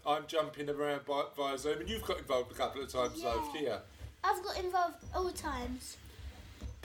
I'm 0.05 0.24
jumping 0.27 0.69
around 0.69 1.05
by, 1.05 1.24
via 1.36 1.57
Zoom, 1.57 1.81
and 1.81 1.89
you've 1.89 2.03
got 2.05 2.19
involved 2.19 2.51
a 2.51 2.55
couple 2.55 2.81
of 2.81 2.89
times, 2.91 3.15
Yeah. 3.17 3.34
though, 3.34 3.60
yeah. 3.60 3.79
I've 4.24 4.41
got 4.43 4.57
involved 4.63 5.03
all 5.13 5.29
times, 5.31 5.98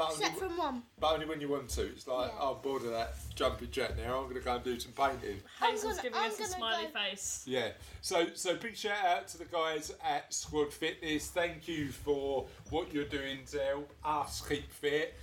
But 0.08 0.12
only, 0.14 0.24
except 0.26 0.38
from 0.38 0.56
one. 0.56 0.82
but 0.98 1.12
only 1.14 1.26
when 1.26 1.40
you 1.40 1.48
want 1.48 1.68
to. 1.70 1.82
It's 1.82 2.06
like, 2.06 2.30
Yeah. 2.32 2.38
oh, 2.40 2.54
I'm 2.56 2.62
bored 2.62 2.82
of 2.82 2.90
that 2.90 3.14
jumping 3.34 3.70
jack 3.70 3.96
now. 3.96 4.18
I'm 4.18 4.24
going 4.24 4.34
to 4.36 4.40
go 4.40 4.54
and 4.56 4.64
do 4.64 4.78
some 4.80 4.92
painting. 4.92 5.40
I'm 5.60 5.70
Hazel's 5.72 5.96
gonna- 5.96 6.02
giving 6.10 6.18
I'm 6.20 6.30
us 6.30 6.40
a 6.40 6.44
smiley 6.44 6.84
go- 6.86 6.90
face. 7.00 7.42
Yeah. 7.46 7.72
So, 8.00 8.26
so 8.34 8.56
big 8.56 8.76
shout 8.76 9.04
out 9.04 9.28
to 9.28 9.38
the 9.38 9.44
guys 9.44 9.92
at 10.04 10.32
Squad 10.34 10.72
Fitness. 10.72 11.28
Thank 11.28 11.68
you 11.68 11.88
for 11.92 12.46
what 12.70 12.92
you're 12.92 13.04
doing 13.04 13.40
to 13.52 13.58
help 13.60 13.92
us 14.04 14.42
keep 14.46 14.70
fit. 14.72 15.14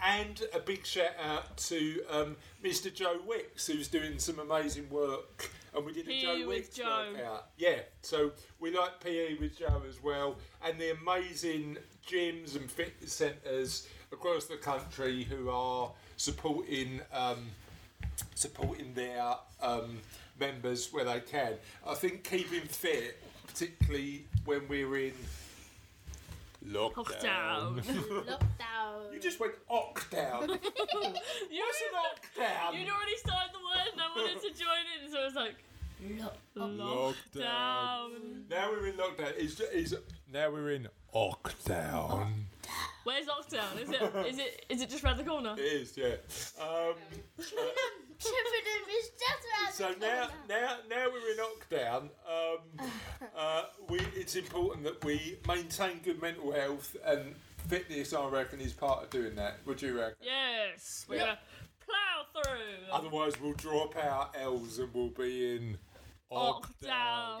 And 0.00 0.40
a 0.54 0.60
big 0.60 0.86
shout 0.86 1.10
out 1.20 1.56
to 1.56 2.04
um, 2.08 2.36
Mr. 2.62 2.92
Joe 2.94 3.18
Wicks, 3.26 3.66
who's 3.66 3.88
doing 3.88 4.18
some 4.20 4.38
amazing 4.38 4.88
work. 4.90 5.50
And 5.74 5.84
we 5.84 5.92
did 5.92 6.06
a 6.06 6.08
PE 6.08 6.20
Joe 6.22 6.46
Wicks 6.48 6.68
Joe. 6.68 7.12
workout. 7.12 7.46
Yeah. 7.58 7.80
So 8.02 8.30
we 8.60 8.74
like 8.76 9.00
PE 9.00 9.34
with 9.38 9.58
Joe 9.58 9.82
as 9.88 10.02
well. 10.02 10.36
And 10.64 10.80
the 10.80 10.92
amazing 11.02 11.78
gyms 12.08 12.54
and 12.56 12.70
fitness 12.70 13.12
centres 13.12 13.86
across 14.12 14.46
the 14.46 14.56
country 14.56 15.24
who 15.24 15.50
are 15.50 15.90
supporting 16.16 17.00
um, 17.12 17.46
supporting 18.34 18.94
their 18.94 19.34
um, 19.62 19.98
members 20.38 20.92
where 20.92 21.04
they 21.04 21.20
can. 21.20 21.54
I 21.86 21.94
think 21.94 22.24
keeping 22.24 22.60
fit, 22.60 23.22
particularly 23.46 24.24
when 24.44 24.68
we're 24.68 24.96
in 24.98 25.12
lockdown. 26.66 27.80
Lockdown. 27.80 27.84
Lockdown. 28.26 29.12
You 29.12 29.20
just 29.20 29.40
went 29.40 29.54
lockdown. 29.70 30.48
you, 30.48 30.56
What's 30.56 31.82
an 31.82 31.94
lockdown? 31.94 32.78
you'd 32.78 32.90
already 32.90 33.16
started 33.16 33.50
the 33.52 33.58
word 33.58 33.92
and 33.92 34.00
I 34.00 34.08
wanted 34.14 34.40
to 34.42 34.58
join 34.58 34.84
in, 35.02 35.10
so 35.10 35.18
I 35.20 35.24
was 35.24 35.34
like, 35.34 35.54
lockdown. 36.56 38.48
Now 38.50 38.70
we're 38.70 38.86
in 38.88 38.94
lockdown. 38.94 39.36
Is 39.36 39.60
is 39.60 39.96
now 40.32 40.50
we're 40.50 40.70
in 40.72 40.88
lockdown. 41.14 42.28
Where's 43.04 43.26
lockdown? 43.26 43.80
Is 43.80 43.90
it 43.90 44.02
is 44.26 44.38
it 44.38 44.66
is 44.68 44.82
it 44.82 44.90
just 44.90 45.02
round 45.02 45.18
the 45.18 45.24
corner? 45.24 45.54
It 45.56 45.60
is, 45.60 45.96
yeah. 45.96 46.14
Um, 46.62 46.94
Tiffany 48.18 48.96
is 48.98 49.10
just 49.10 49.44
around 49.46 49.72
so 49.72 49.94
the 49.98 50.06
now, 50.06 50.26
corner. 50.26 50.32
now, 50.48 50.76
now 50.90 51.06
we're 51.12 51.30
in 51.30 51.38
lockdown. 51.38 52.08
Um, 52.28 52.88
uh, 53.36 53.62
we 53.88 54.00
it's 54.14 54.34
important 54.36 54.84
that 54.84 55.04
we 55.04 55.38
maintain 55.46 56.00
good 56.02 56.20
mental 56.20 56.52
health 56.52 56.96
and 57.06 57.34
fitness. 57.68 58.12
I 58.12 58.26
reckon 58.28 58.60
is 58.60 58.72
part 58.72 59.04
of 59.04 59.10
doing 59.10 59.34
that. 59.36 59.58
Would 59.66 59.80
you 59.80 59.98
reckon? 59.98 60.16
Yes, 60.20 61.06
we're 61.08 61.16
Yeah. 61.16 61.20
gonna 61.26 61.38
plow 61.86 62.42
through. 62.42 62.92
Otherwise, 62.92 63.40
we'll 63.40 63.52
drop 63.54 63.96
our 63.96 64.30
L's 64.34 64.78
and 64.78 64.92
we'll 64.92 65.08
be 65.08 65.54
in 65.56 65.78
lockdown. 66.30 67.40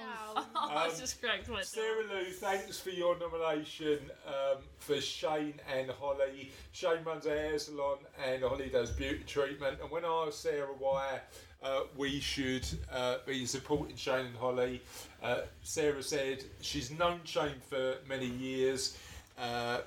Oh, 0.54 0.68
I 0.70 0.86
Um, 0.88 0.90
just 0.98 1.20
cracked 1.20 1.48
my 1.48 1.62
Sarah 1.62 2.04
Lou, 2.04 2.24
thanks 2.30 2.78
for 2.78 2.90
your 2.90 3.18
nomination 3.18 3.98
um, 4.26 4.58
for 4.78 5.00
Shane 5.00 5.60
and 5.74 5.90
Holly. 5.90 6.50
Shane 6.72 7.02
runs 7.04 7.26
a 7.26 7.30
hair 7.30 7.58
salon 7.58 7.98
and 8.24 8.42
Holly 8.42 8.68
does 8.68 8.90
beauty 8.90 9.24
treatment. 9.26 9.78
And 9.80 9.90
when 9.90 10.04
I 10.04 10.26
asked 10.26 10.42
Sarah 10.42 10.68
why 10.78 11.20
uh, 11.62 11.80
we 11.96 12.20
should 12.20 12.66
uh, 12.92 13.16
be 13.26 13.46
supporting 13.46 13.96
Shane 13.96 14.26
and 14.26 14.36
Holly, 14.36 14.80
uh, 15.22 15.40
Sarah 15.62 16.02
said 16.02 16.44
she's 16.60 16.90
known 16.90 17.20
Shane 17.24 17.60
for 17.68 17.96
many 18.08 18.26
years. 18.26 18.96
Uh, 19.38 19.78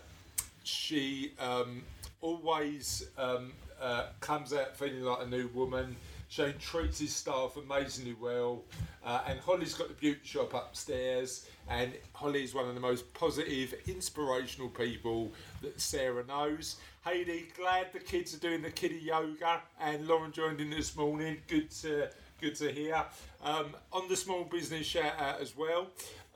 she 0.63 1.34
um, 1.39 1.81
always 2.22 3.08
um, 3.17 3.53
uh, 3.81 4.08
comes 4.20 4.53
out 4.53 4.75
feeling 4.77 5.01
like 5.01 5.24
a 5.24 5.27
new 5.27 5.48
woman. 5.53 5.96
Shane 6.32 6.54
treats 6.60 7.00
his 7.00 7.14
staff 7.14 7.58
amazingly 7.58 8.14
well, 8.14 8.64
uh, 9.04 9.20
and 9.28 9.38
Holly's 9.42 9.74
got 9.74 9.90
the 9.90 9.94
beauty 9.94 10.22
shop 10.24 10.54
upstairs. 10.54 11.46
And 11.70 11.92
Holly 12.14 12.46
is 12.46 12.54
one 12.54 12.70
of 12.70 12.74
the 12.74 12.80
most 12.80 13.14
positive, 13.14 13.74
inspirational 13.86 14.70
people 14.70 15.34
that 15.62 15.82
Sarah 15.82 16.26
knows. 16.26 16.78
Haidee, 17.06 17.54
glad 17.58 17.92
the 17.92 18.00
kids 18.00 18.34
are 18.34 18.40
doing 18.40 18.62
the 18.62 18.72
kiddie 18.72 19.00
yoga, 19.00 19.62
and 19.82 20.08
Lauren 20.08 20.32
joined 20.32 20.62
in 20.62 20.70
this 20.70 20.96
morning. 20.96 21.36
Good 21.50 21.70
to 21.82 22.10
good 22.40 22.56
to 22.56 22.72
hear. 22.72 23.04
Um, 23.44 23.76
on 23.92 24.08
the 24.08 24.16
small 24.16 24.46
business 24.46 24.88
shout 24.88 25.20
out 25.20 25.42
as 25.42 25.58
well. 25.58 25.88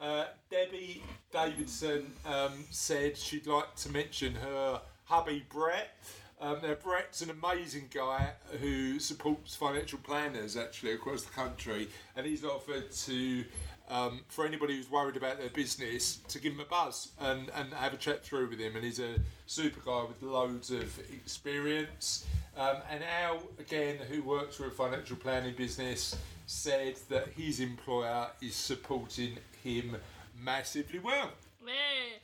Uh, 0.02 0.25
Debbie 0.52 1.04
Davidson 1.32 2.12
um, 2.25 2.66
said 2.70 3.16
she'd 3.18 3.48
like 3.48 3.74
to 3.78 3.90
mention 3.90 4.36
her 4.36 4.82
hubby 5.06 5.46
Brett. 5.50 5.96
Um, 6.42 6.58
now 6.62 6.74
Brett's 6.74 7.22
an 7.22 7.30
amazing 7.30 7.89
guy 7.94 8.32
who 8.60 9.00
supports 9.00 9.56
financial 9.56 10.00
planners 10.00 10.58
actually 10.58 10.92
across 10.92 11.24
the 11.24 11.32
country, 11.32 11.88
and 12.15 12.25
he's 12.25 12.44
offered 12.44 12.92
to. 12.92 13.46
Um, 13.88 14.22
for 14.30 14.48
anybody 14.48 14.75
who's 14.75 14.89
worried 14.89 15.15
about 15.15 15.38
their 15.38 15.51
business, 15.51 16.15
to 16.30 16.39
give 16.39 16.54
him 16.54 16.60
a 16.60 16.65
buzz 16.65 17.12
and, 17.20 17.51
and 17.54 17.72
have 17.72 17.94
a 17.94 17.98
chat 17.98 18.25
through 18.25 18.50
with 18.50 18.58
him. 18.58 18.75
And 18.75 18.84
he's 18.84 18.98
a 18.98 19.18
super 19.46 19.80
guy 19.80 20.06
with 20.08 20.24
loads 20.24 20.72
of 20.72 20.98
experience. 21.13 22.25
Um, 22.58 22.77
and 22.89 23.04
Al, 23.04 23.44
again, 23.60 23.98
who 24.10 24.24
works 24.24 24.56
for 24.56 24.65
a 24.65 24.72
financial 24.72 25.18
planning 25.18 25.54
business, 25.54 26.18
said 26.48 26.96
that 27.10 27.27
his 27.38 27.60
employer 27.60 28.25
is 28.42 28.56
supporting 28.56 29.38
him 29.63 29.98
massively 30.42 30.98
well. 30.98 31.30
Yeah. 31.63 32.18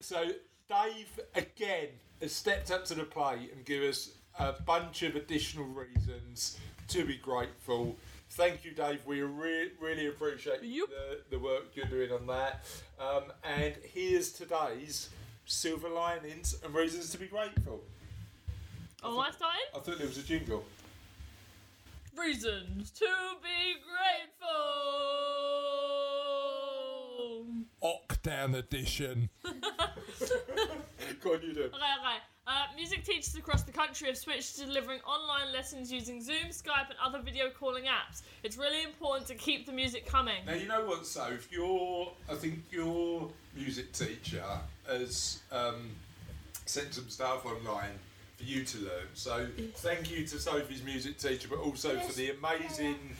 So 0.00 0.30
Dave 0.68 1.20
again 1.34 1.88
has 2.20 2.32
stepped 2.32 2.70
up 2.70 2.84
to 2.86 2.94
the 2.94 3.04
plate 3.04 3.52
and 3.54 3.64
give 3.64 3.82
us 3.82 4.10
a 4.38 4.52
bunch 4.52 5.02
of 5.02 5.14
additional 5.16 5.66
reasons 5.66 6.58
to 6.88 7.04
be 7.04 7.16
grateful. 7.16 7.96
Thank 8.30 8.64
you, 8.64 8.72
Dave. 8.72 9.00
We 9.06 9.22
re- 9.22 9.70
really 9.80 10.08
appreciate 10.08 10.62
Yup. 10.62 10.88
the, 10.88 11.36
the 11.36 11.38
work 11.38 11.66
you're 11.74 11.86
doing 11.86 12.10
on 12.12 12.26
that. 12.26 12.64
Um, 13.00 13.32
and 13.44 13.74
here's 13.82 14.32
today's 14.32 15.10
silver 15.46 15.88
linings 15.88 16.56
and 16.64 16.74
reasons 16.74 17.10
to 17.10 17.18
be 17.18 17.26
grateful. 17.26 17.80
Oh, 19.02 19.14
am 19.14 19.20
I 19.20 19.30
starting? 19.30 19.60
I 19.74 19.78
thought 19.78 19.98
there 19.98 20.06
was 20.06 20.18
a 20.18 20.22
jingle. 20.22 20.64
Reasons 22.18 22.90
to 22.90 23.06
be 23.42 23.76
grateful. 23.84 25.35
Lockdown 27.82 28.56
edition. 28.56 29.28
Go 31.22 31.34
on, 31.34 31.42
you 31.42 31.54
do. 31.54 31.62
Okay, 31.62 31.74
okay. 31.74 32.18
Uh, 32.48 32.66
music 32.76 33.04
teachers 33.04 33.34
across 33.34 33.64
the 33.64 33.72
country 33.72 34.06
have 34.06 34.16
switched 34.16 34.56
to 34.56 34.66
delivering 34.66 35.00
online 35.00 35.52
lessons 35.52 35.90
using 35.90 36.22
Zoom, 36.22 36.50
Skype, 36.50 36.88
and 36.90 36.98
other 37.04 37.20
video 37.20 37.50
calling 37.50 37.84
apps. 37.84 38.22
It's 38.44 38.56
really 38.56 38.84
important 38.84 39.26
to 39.28 39.34
keep 39.34 39.66
the 39.66 39.72
music 39.72 40.06
coming. 40.06 40.44
Now 40.46 40.54
you 40.54 40.68
know 40.68 40.84
what, 40.84 41.06
Soph, 41.06 41.50
your 41.50 42.12
I 42.30 42.34
think 42.34 42.62
your 42.70 43.28
music 43.56 43.92
teacher 43.92 44.44
has 44.88 45.40
um, 45.50 45.90
sent 46.66 46.94
some 46.94 47.08
stuff 47.08 47.44
online 47.44 47.98
for 48.36 48.44
you 48.44 48.62
to 48.64 48.78
learn. 48.78 49.08
So 49.14 49.48
thank 49.76 50.10
you 50.10 50.24
to 50.26 50.38
Sophie's 50.38 50.84
music 50.84 51.18
teacher, 51.18 51.48
but 51.48 51.58
also 51.58 51.98
for 51.98 52.12
the 52.12 52.30
amazing 52.30 53.16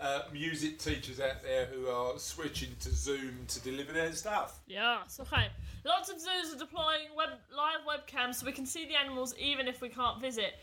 uh, 0.00 0.22
music 0.32 0.78
teachers 0.78 1.20
out 1.20 1.42
there 1.42 1.66
who 1.66 1.88
are 1.88 2.18
switching 2.18 2.70
to 2.80 2.90
Zoom 2.90 3.44
to 3.48 3.60
deliver 3.60 3.92
their 3.92 4.12
stuff. 4.12 4.60
Yes, 4.66 5.20
okay. 5.20 5.48
Lots 5.84 6.10
of 6.10 6.20
zoos 6.20 6.54
are 6.54 6.58
deploying 6.58 7.08
web, 7.16 7.30
live 7.56 7.80
webcams 7.88 8.36
so 8.36 8.46
we 8.46 8.52
can 8.52 8.66
see 8.66 8.86
the 8.86 8.96
animals 8.96 9.34
even 9.38 9.68
if 9.68 9.80
we 9.80 9.88
can't 9.88 10.20
visit. 10.20 10.54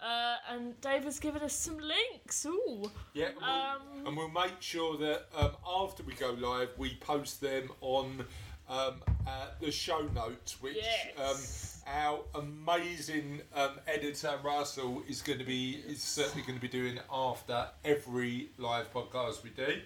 Uh, 0.00 0.36
and 0.50 0.80
Dave 0.80 1.04
has 1.04 1.20
given 1.20 1.42
us 1.42 1.52
some 1.54 1.78
links. 1.78 2.44
Ooh. 2.44 2.90
Yeah, 3.14 3.26
and 3.26 3.36
we'll, 3.36 3.48
Um, 3.50 4.06
and 4.06 4.16
we'll 4.16 4.28
make 4.30 4.60
sure 4.60 4.96
that 4.98 5.26
um, 5.36 5.52
after 5.64 6.02
we 6.02 6.14
go 6.14 6.30
live, 6.32 6.70
we 6.76 6.96
post 6.96 7.40
them 7.40 7.70
on 7.80 8.24
um, 8.68 8.94
uh, 9.26 9.46
the 9.60 9.70
show 9.70 10.00
notes, 10.14 10.60
which 10.60 10.76
Yes. 10.76 11.71
Our 11.86 12.20
amazing 12.34 13.42
um, 13.54 13.72
editor 13.86 14.38
Russell 14.42 15.02
is 15.08 15.22
going 15.22 15.38
to 15.38 15.44
be 15.44 15.82
is 15.86 16.02
certainly 16.02 16.42
going 16.42 16.58
to 16.58 16.62
be 16.62 16.68
doing 16.68 16.98
after 17.12 17.66
every 17.84 18.50
live 18.58 18.92
podcast 18.92 19.42
we 19.42 19.50
do. 19.50 19.80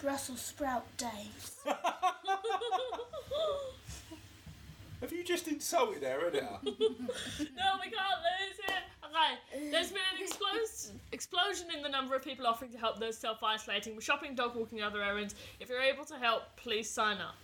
Brussels 0.00 0.40
sprout 0.40 0.84
Dave. 0.96 1.50
Have 5.00 5.12
you 5.12 5.24
just 5.24 5.48
insulted 5.48 6.04
our 6.04 6.26
editor? 6.26 6.48
No, 6.62 7.78
we 7.80 7.90
can't 7.90 8.20
lose 8.22 8.58
it. 8.68 8.82
Okay, 9.04 9.70
there's 9.70 9.90
been 9.90 10.00
an 10.16 10.26
explos- 10.26 10.90
explosion 11.12 11.66
in 11.74 11.82
the 11.82 11.88
number 11.88 12.14
of 12.14 12.22
people 12.22 12.46
offering 12.46 12.70
to 12.70 12.78
help 12.78 12.98
those 12.98 13.18
self 13.18 13.42
isolating 13.42 13.94
with 13.96 14.04
shopping, 14.04 14.34
dog 14.34 14.54
walking, 14.54 14.78
and 14.78 14.86
other 14.86 15.02
errands. 15.02 15.34
If 15.60 15.68
you're 15.68 15.80
able 15.82 16.04
to 16.06 16.16
help, 16.16 16.42
please 16.56 16.88
sign 16.88 17.18
up. 17.18 17.34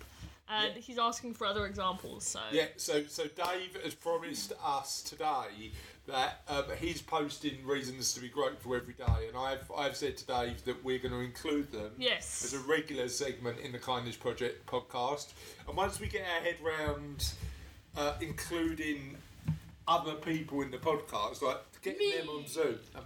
And 0.50 0.74
Yeah. 0.74 0.80
he's 0.80 0.98
asking 0.98 1.34
for 1.34 1.46
other 1.46 1.66
examples, 1.66 2.24
so. 2.26 2.40
Yeah, 2.52 2.66
so 2.76 3.04
so 3.06 3.26
Dave 3.26 3.76
has 3.84 3.94
promised 3.94 4.52
us 4.64 5.02
today 5.02 5.72
that 6.06 6.40
um, 6.48 6.64
he's 6.80 7.02
posting 7.02 7.66
reasons 7.66 8.14
to 8.14 8.20
be 8.20 8.28
grateful 8.30 8.74
every 8.74 8.94
day, 8.94 9.28
and 9.28 9.36
I've 9.36 9.70
I've 9.76 9.96
said 9.96 10.16
to 10.18 10.26
Dave 10.26 10.64
that 10.64 10.82
we're 10.82 10.98
going 10.98 11.12
to 11.12 11.20
include 11.20 11.70
them 11.70 11.90
Yes. 11.98 12.44
as 12.44 12.54
a 12.54 12.60
regular 12.60 13.08
segment 13.08 13.58
in 13.58 13.72
the 13.72 13.78
Kindness 13.78 14.16
Project 14.16 14.64
podcast. 14.66 15.32
And 15.66 15.76
once 15.76 16.00
we 16.00 16.06
get 16.08 16.22
our 16.22 16.40
head 16.42 16.56
round 16.62 17.32
uh, 17.96 18.14
including 18.20 19.16
other 19.86 20.14
people 20.14 20.62
in 20.62 20.70
the 20.70 20.78
podcast, 20.78 21.42
like 21.42 21.58
getting 21.82 22.10
them 22.18 22.28
on 22.28 22.46
Zoom, 22.46 22.78
um, 22.94 23.02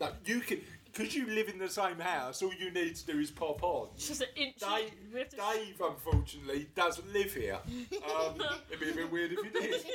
like 0.00 0.14
you 0.26 0.40
can. 0.40 0.60
Because 0.96 1.14
you 1.14 1.26
live 1.26 1.48
in 1.48 1.58
the 1.58 1.68
same 1.68 1.98
house, 1.98 2.42
all 2.42 2.54
you 2.54 2.70
need 2.70 2.96
to 2.96 3.06
do 3.06 3.18
is 3.18 3.30
pop 3.30 3.62
on. 3.62 3.88
Just 3.98 4.22
an 4.22 4.28
inch. 4.34 4.56
Dave, 4.56 5.30
to 5.30 5.36
Dave, 5.36 5.80
unfortunately, 5.80 6.68
doesn't 6.74 7.12
live 7.12 7.34
here. 7.34 7.58
Um, 7.66 8.40
it'd 8.70 8.80
be 8.80 8.90
a 8.90 8.94
bit 8.94 9.12
weird 9.12 9.32
if 9.32 9.42
he 9.42 9.60
did. 9.60 9.84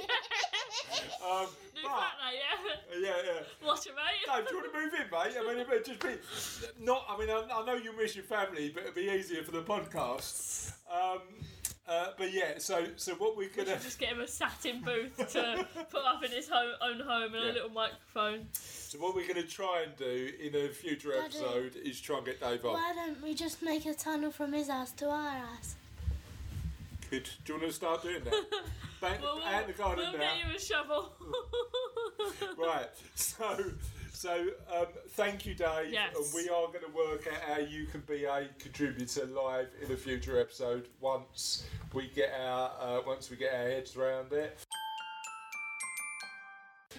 Um, 1.24 1.48
New 1.75 1.84
but, 1.84 1.91
flat, 1.91 2.13
mate, 2.20 2.39
yeah? 3.00 3.00
yeah, 3.00 3.15
yeah. 3.25 3.67
Watch 3.67 3.86
it, 3.86 3.93
mate. 3.96 4.36
Dave, 4.36 4.48
do 4.48 4.55
you 4.55 4.62
want 4.62 4.74
to 4.74 4.79
move 4.79 4.93
in, 4.93 5.10
mate? 5.12 5.38
I 5.39 5.48
mean, 5.48 5.60
it 5.62 5.70
would 5.70 5.86
just 5.86 6.00
be 6.00 6.10
not. 6.84 7.05
I 7.08 7.17
mean, 7.17 7.29
I, 7.29 7.48
I 7.53 7.65
know 7.65 7.75
you 7.75 7.96
miss 7.96 8.15
your 8.15 8.25
family, 8.25 8.70
but 8.74 8.84
it'd 8.84 8.96
be 8.96 9.10
easier 9.10 9.43
for 9.43 9.51
the 9.51 9.62
podcast. 9.62 10.74
Um, 10.91 11.20
uh, 11.91 12.07
but 12.17 12.31
yeah, 12.31 12.57
so 12.57 12.86
so 12.95 13.13
what 13.15 13.36
we're 13.36 13.50
gonna 13.50 13.71
should 13.74 13.81
just 13.81 14.00
get 14.00 14.10
him 14.10 14.21
a 14.21 14.27
satin 14.27 14.81
booth 14.81 15.17
to 15.33 15.67
put 15.91 16.01
up 16.05 16.24
in 16.24 16.31
his 16.31 16.48
home, 16.48 16.71
own 16.81 17.00
home 17.01 17.33
and 17.36 17.43
Yeah. 17.45 17.51
a 17.51 17.53
little 17.53 17.69
microphone. 17.69 18.48
so 18.53 18.98
what 19.00 19.13
we're 19.15 19.27
gonna 19.27 19.43
try 19.43 19.83
and 19.86 19.95
do 19.98 20.31
in 20.41 20.55
a 20.55 20.69
future 20.69 21.12
Daddy. 21.12 21.24
episode 21.38 21.75
is 21.75 22.00
try 22.00 22.17
and 22.17 22.25
get 22.25 22.39
Dave 22.39 22.63
on. 22.65 22.74
Why 22.74 22.93
don't 22.95 23.21
we 23.21 23.33
just 23.33 23.62
make 23.62 23.86
a 23.86 23.93
tunnel 23.93 24.31
from 24.31 24.53
his 24.53 24.69
house 24.69 24.91
to 24.93 25.10
our 25.10 25.29
house? 25.31 25.75
Good. 27.10 27.29
Do 27.43 27.53
you 27.53 27.60
want 27.60 27.69
to 27.71 27.75
start 27.75 28.03
doing 28.03 28.24
that? 28.24 28.33
Back 29.01 29.21
We'll, 29.21 29.36
we'll, 29.38 29.43
out 29.45 29.62
in 29.63 29.67
the 29.67 29.74
garden 29.74 30.05
we'll 30.12 30.19
now. 30.19 30.31
get 30.38 30.48
you 30.50 30.55
a 30.55 30.60
shovel. 30.60 31.12
Right. 32.57 32.88
So, 33.15 33.57
so 34.12 34.48
um, 34.74 34.86
thank 35.12 35.46
you, 35.46 35.56
Dave. 35.56 35.91
Yes. 35.91 36.15
And 36.15 36.25
we 36.36 36.50
are 36.50 36.68
going 36.68 36.84
to 36.86 36.91
work 36.96 37.27
out 37.27 37.41
how 37.50 37.60
you 37.60 37.86
can 37.86 38.01
be 38.01 38.25
a 38.25 38.48
contributor 38.60 39.25
live 39.25 39.70
in 39.82 39.91
a 39.91 39.98
future 39.98 40.39
episode 40.39 40.88
once 41.00 41.65
we 41.94 42.08
get 42.08 42.32
our 42.39 42.72
uh, 42.80 43.01
once 43.06 43.30
we 43.30 43.38
get 43.38 43.53
our 43.53 43.63
heads 43.63 43.96
around 43.96 44.32
it. 44.34 44.60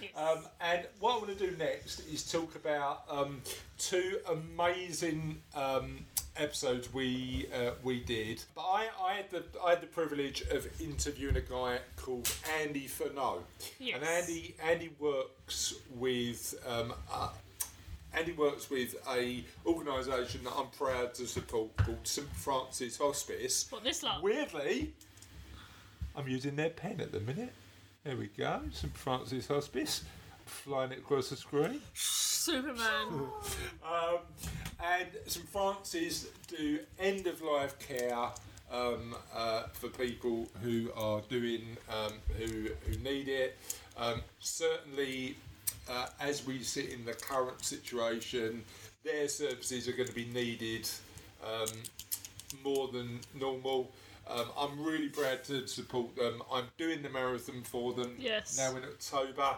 Yes. 0.01 0.11
Um, 0.15 0.45
and 0.59 0.87
what 0.99 1.13
I 1.13 1.17
want 1.17 1.37
to 1.37 1.51
do 1.51 1.55
next 1.57 1.99
is 2.11 2.29
talk 2.29 2.55
about 2.55 3.03
um, 3.09 3.41
two 3.77 4.19
amazing 4.29 5.41
um, 5.55 6.05
episodes 6.37 6.93
we 6.93 7.47
uh, 7.53 7.71
we 7.83 7.99
did. 7.99 8.43
But 8.55 8.61
I, 8.61 8.87
I 9.01 9.13
had 9.13 9.29
the 9.31 9.43
I 9.63 9.71
had 9.71 9.81
the 9.81 9.87
privilege 9.87 10.41
of 10.51 10.67
interviewing 10.81 11.35
a 11.35 11.41
guy 11.41 11.79
called 11.95 12.29
Andy 12.61 12.87
Furneaux. 12.87 13.43
Yes. 13.79 13.95
And 13.99 14.07
Andy 14.07 14.55
Andy 14.63 14.91
works 14.99 15.75
with 15.95 16.55
um, 16.67 16.93
uh, 17.11 17.29
Andy 18.13 18.33
works 18.33 18.69
with 18.69 18.95
a 19.09 19.43
organisation 19.65 20.43
that 20.43 20.53
I'm 20.57 20.67
proud 20.67 21.13
to 21.15 21.27
support 21.27 21.75
called 21.77 21.99
St 22.03 22.27
Francis 22.35 22.97
Hospice. 22.97 23.67
what 23.69 23.83
this 23.83 24.03
lot? 24.03 24.21
Weirdly, 24.21 24.93
I'm 26.15 26.27
using 26.27 26.55
their 26.55 26.69
pen 26.69 27.01
at 27.01 27.11
the 27.11 27.19
minute. 27.19 27.53
There 28.03 28.17
we 28.17 28.27
go, 28.27 28.61
St 28.71 28.95
Francis 28.95 29.47
Hospice. 29.47 30.03
Flying 30.45 30.91
it 30.91 30.99
across 30.99 31.29
the 31.29 31.37
screen. 31.37 31.79
Superman. 32.43 33.07
Um, 33.85 34.19
and 34.83 35.07
St 35.27 35.47
Francis 35.49 36.27
do 36.47 36.79
end 36.99 37.27
of 37.27 37.41
life 37.41 37.77
care 37.79 38.27
um, 38.71 39.13
uh, 39.35 39.63
for 39.73 39.87
people 39.89 40.47
who 40.61 40.89
are 40.95 41.21
doing 41.29 41.77
um, 41.89 42.13
who 42.37 42.69
who 42.85 42.97
need 43.03 43.27
it. 43.27 43.57
Um, 43.97 44.21
certainly, 44.39 45.35
uh, 45.89 46.07
as 46.19 46.45
we 46.47 46.63
sit 46.63 46.89
in 46.89 47.05
the 47.05 47.13
current 47.13 47.63
situation, 47.63 48.63
their 49.03 49.27
services 49.27 49.87
are 49.87 49.93
going 49.93 50.07
to 50.09 50.15
be 50.15 50.25
needed 50.25 50.89
um, 51.45 51.67
more 52.63 52.87
than 52.87 53.19
normal. 53.39 53.91
Um, 54.29 54.45
I'm 54.57 54.81
really 54.83 55.09
proud 55.09 55.43
to 55.45 55.67
support 55.67 56.15
them. 56.15 56.41
I'm 56.51 56.65
doing 56.77 57.01
the 57.03 57.09
marathon 57.09 57.61
for 57.63 57.93
them 57.93 58.15
Yes. 58.17 58.57
now 58.57 58.75
in 58.77 58.83
October. 58.83 59.55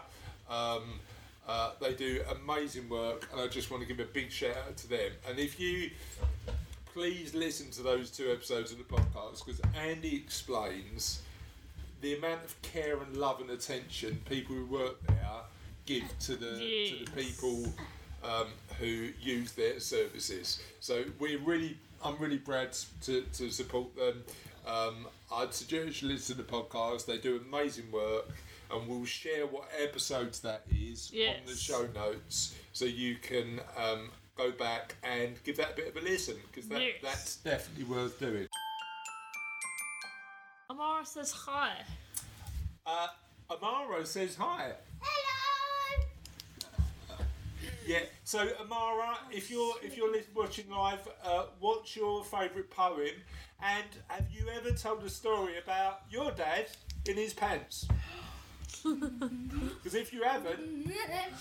Um, 0.50 1.00
uh, 1.46 1.70
they 1.80 1.94
do 1.94 2.22
amazing 2.42 2.88
work, 2.88 3.28
and 3.32 3.40
I 3.40 3.46
just 3.46 3.70
want 3.70 3.82
to 3.82 3.88
give 3.88 4.00
a 4.00 4.08
big 4.10 4.30
shout 4.30 4.56
out 4.66 4.76
to 4.78 4.88
them. 4.88 5.10
And 5.28 5.38
if 5.38 5.60
you 5.60 5.90
please 6.92 7.34
listen 7.34 7.70
to 7.72 7.82
those 7.82 8.10
two 8.10 8.32
episodes 8.32 8.72
of 8.72 8.78
the 8.78 8.84
podcast, 8.84 9.44
because 9.44 9.60
Andy 9.76 10.16
explains 10.16 11.22
the 12.00 12.16
amount 12.16 12.44
of 12.44 12.60
care 12.62 12.98
and 12.98 13.16
love 13.16 13.40
and 13.40 13.50
attention 13.50 14.20
people 14.28 14.54
who 14.54 14.66
work 14.66 14.96
there 15.06 15.16
give 15.86 16.04
to 16.18 16.36
the 16.36 16.58
to 16.98 17.04
the 17.04 17.10
people 17.22 17.72
um, 18.24 18.48
who 18.78 19.08
use 19.20 19.52
their 19.52 19.80
services. 19.80 20.62
So 20.80 21.04
we're 21.18 21.38
really, 21.38 21.76
I'm 22.04 22.18
really 22.18 22.38
proud 22.38 22.72
to, 23.02 23.22
to 23.22 23.50
support 23.50 23.94
them. 23.96 24.24
Um, 24.66 25.06
I'd 25.32 25.54
suggest 25.54 26.02
you 26.02 26.08
listen 26.08 26.36
to 26.36 26.42
the 26.42 26.48
podcast. 26.48 27.06
They 27.06 27.18
do 27.18 27.40
amazing 27.48 27.90
work, 27.92 28.28
and 28.70 28.88
we'll 28.88 29.04
share 29.04 29.46
what 29.46 29.68
episodes 29.80 30.40
that 30.40 30.62
is 30.70 31.12
on 31.14 31.46
the 31.46 31.54
show 31.56 31.86
notes, 31.94 32.54
so 32.72 32.84
you 32.84 33.16
can 33.16 33.60
um, 33.76 34.10
go 34.36 34.50
back 34.52 34.94
and 35.02 35.42
give 35.44 35.56
that 35.56 35.72
a 35.72 35.76
bit 35.76 35.88
of 35.88 35.96
a 35.96 36.00
listen 36.04 36.36
because 36.50 36.68
that, 36.68 36.80
Yes. 36.80 36.94
that's 37.02 37.36
definitely 37.36 37.84
worth 37.84 38.18
doing. 38.18 38.46
Amara 40.70 41.04
says 41.06 41.30
hi. 41.32 41.72
Uh, 42.84 43.08
Amara 43.50 44.04
says 44.04 44.36
hi. 44.36 44.72
Hello! 45.00 46.04
Yeah. 47.86 48.00
So 48.24 48.48
Amara, 48.60 49.16
if 49.30 49.50
you're 49.50 49.74
if 49.82 49.96
you're 49.96 50.12
watching 50.34 50.68
live, 50.68 51.06
uh, 51.24 51.44
what's 51.60 51.94
your 51.94 52.24
favourite 52.24 52.68
poem? 52.70 53.10
And 53.62 53.86
have 54.08 54.26
you 54.30 54.48
ever 54.48 54.72
told 54.72 55.04
a 55.04 55.08
story 55.08 55.56
about 55.58 56.00
your 56.10 56.32
dad 56.32 56.66
in 57.08 57.16
his 57.16 57.32
pants? 57.32 57.86
Because 58.84 59.94
if 59.94 60.12
you 60.12 60.22
haven't, 60.22 60.86
Do 60.86 60.92
it! 60.92 61.32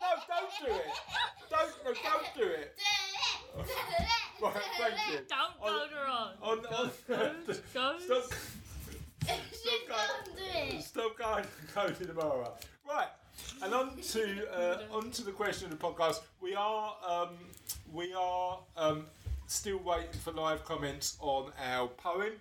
no, 0.00 0.08
don't 0.28 0.50
do 0.60 0.74
it. 0.74 0.84
Don't 1.50 1.84
no, 1.84 1.92
don't 1.92 2.34
do 2.36 2.42
it. 2.44 2.76
Do 3.56 3.62
it! 3.62 3.72
Right, 4.42 4.52
thank 4.78 4.94
you. 5.12 5.18
Don't 5.28 5.54
On- 5.60 5.88
go 5.88 5.96
on. 6.12 6.58
On, 6.58 6.66
on, 6.66 6.90
Go. 7.08 7.94
stop, 7.98 8.32
She's 9.52 9.88
gone 9.88 10.24
do 10.36 10.42
it! 10.58 10.82
stop 10.82 11.16
going, 11.18 11.44
going 11.74 11.94
to 11.94 12.10
Amara. 12.10 12.50
Right. 12.88 13.08
And 13.62 13.72
on 13.74 13.96
to 13.96 14.52
uh, 14.52 14.78
on 14.96 15.10
to 15.12 15.24
the 15.24 15.32
question 15.32 15.70
of 15.72 15.78
the 15.78 15.84
podcast. 15.84 16.20
We 16.40 16.54
are 16.54 16.94
um, 17.08 17.30
we 17.92 18.12
are 18.14 18.58
um, 18.76 19.06
still 19.46 19.78
waiting 19.78 20.12
for 20.22 20.32
live 20.32 20.64
comments 20.64 21.16
on 21.20 21.52
our 21.72 21.88
poem, 21.88 22.32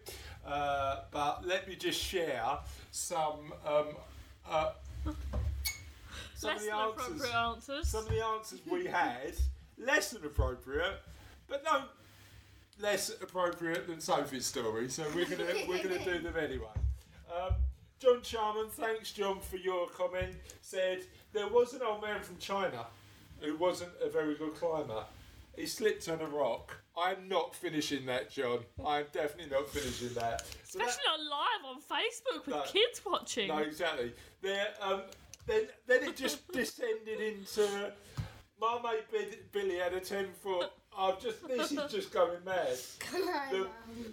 uh, 0.45 1.01
but 1.11 1.45
let 1.45 1.67
me 1.67 1.75
just 1.75 1.99
share 2.01 2.57
some 2.91 3.53
um, 3.65 3.85
uh, 4.49 4.71
some 6.35 6.51
Less 6.51 6.61
of 6.61 6.65
the 6.65 6.75
answers. 6.75 7.05
appropriate 7.05 7.35
answers. 7.35 7.87
Some 7.87 8.05
of 8.05 8.09
the 8.09 8.23
answers 8.23 8.59
we 8.69 8.85
had 9.01 9.33
less 9.77 10.11
than 10.11 10.23
appropriate, 10.25 10.99
but 11.47 11.63
no 11.63 11.83
less 12.81 13.09
appropriate 13.21 13.87
than 13.87 13.99
Sophie's 13.99 14.45
story. 14.45 14.89
So 14.89 15.03
we're 15.15 15.25
gonna 15.25 15.45
we're 15.67 15.81
gonna 15.83 16.03
do 16.03 16.19
them 16.19 16.35
anyway. 16.37 16.67
Um, 17.33 17.53
John 17.99 18.21
Charman, 18.21 18.67
thanks 18.69 19.11
John 19.13 19.39
for 19.39 19.57
your 19.57 19.87
comment. 19.87 20.35
Said 20.61 21.03
there 21.31 21.47
was 21.47 21.73
an 21.73 21.81
old 21.81 22.01
man 22.01 22.21
from 22.21 22.37
China 22.37 22.85
who 23.39 23.55
wasn't 23.57 23.91
a 24.01 24.09
very 24.09 24.35
good 24.35 24.55
climber. 24.55 25.03
He 25.55 25.65
slipped 25.67 26.09
on 26.09 26.19
a 26.21 26.25
rock. 26.25 26.75
I'm 26.97 27.27
not 27.27 27.55
finishing 27.55 28.05
that, 28.07 28.31
John. 28.31 28.59
I'm 28.85 29.05
definitely 29.11 29.51
not 29.55 29.69
finishing 29.69 30.13
that. 30.15 30.45
So 30.63 30.79
that- 30.79 30.87
Especially 30.87 31.03
not 31.05 31.19
live 31.19 31.75
on 31.75 31.81
Facebook 31.81 32.45
with 32.45 32.55
No. 32.55 32.63
kids 32.63 33.01
watching. 33.05 33.47
no, 33.49 33.57
exactly. 33.59 34.13
There, 34.41 34.67
um, 34.81 35.01
then, 35.45 35.67
then 35.87 36.03
it 36.03 36.15
just 36.17 36.47
descended 36.51 37.19
into 37.19 37.91
my 38.59 38.79
mate 39.11 39.51
Billy 39.51 39.75
had 39.77 39.93
a 39.93 39.99
ten 39.99 40.27
foot. 40.41 40.71
I've 40.97 41.19
just 41.19 41.45
this 41.47 41.71
is 41.71 41.91
just 41.91 42.13
going 42.13 42.43
mad. 42.45 42.77
The, 43.51 43.67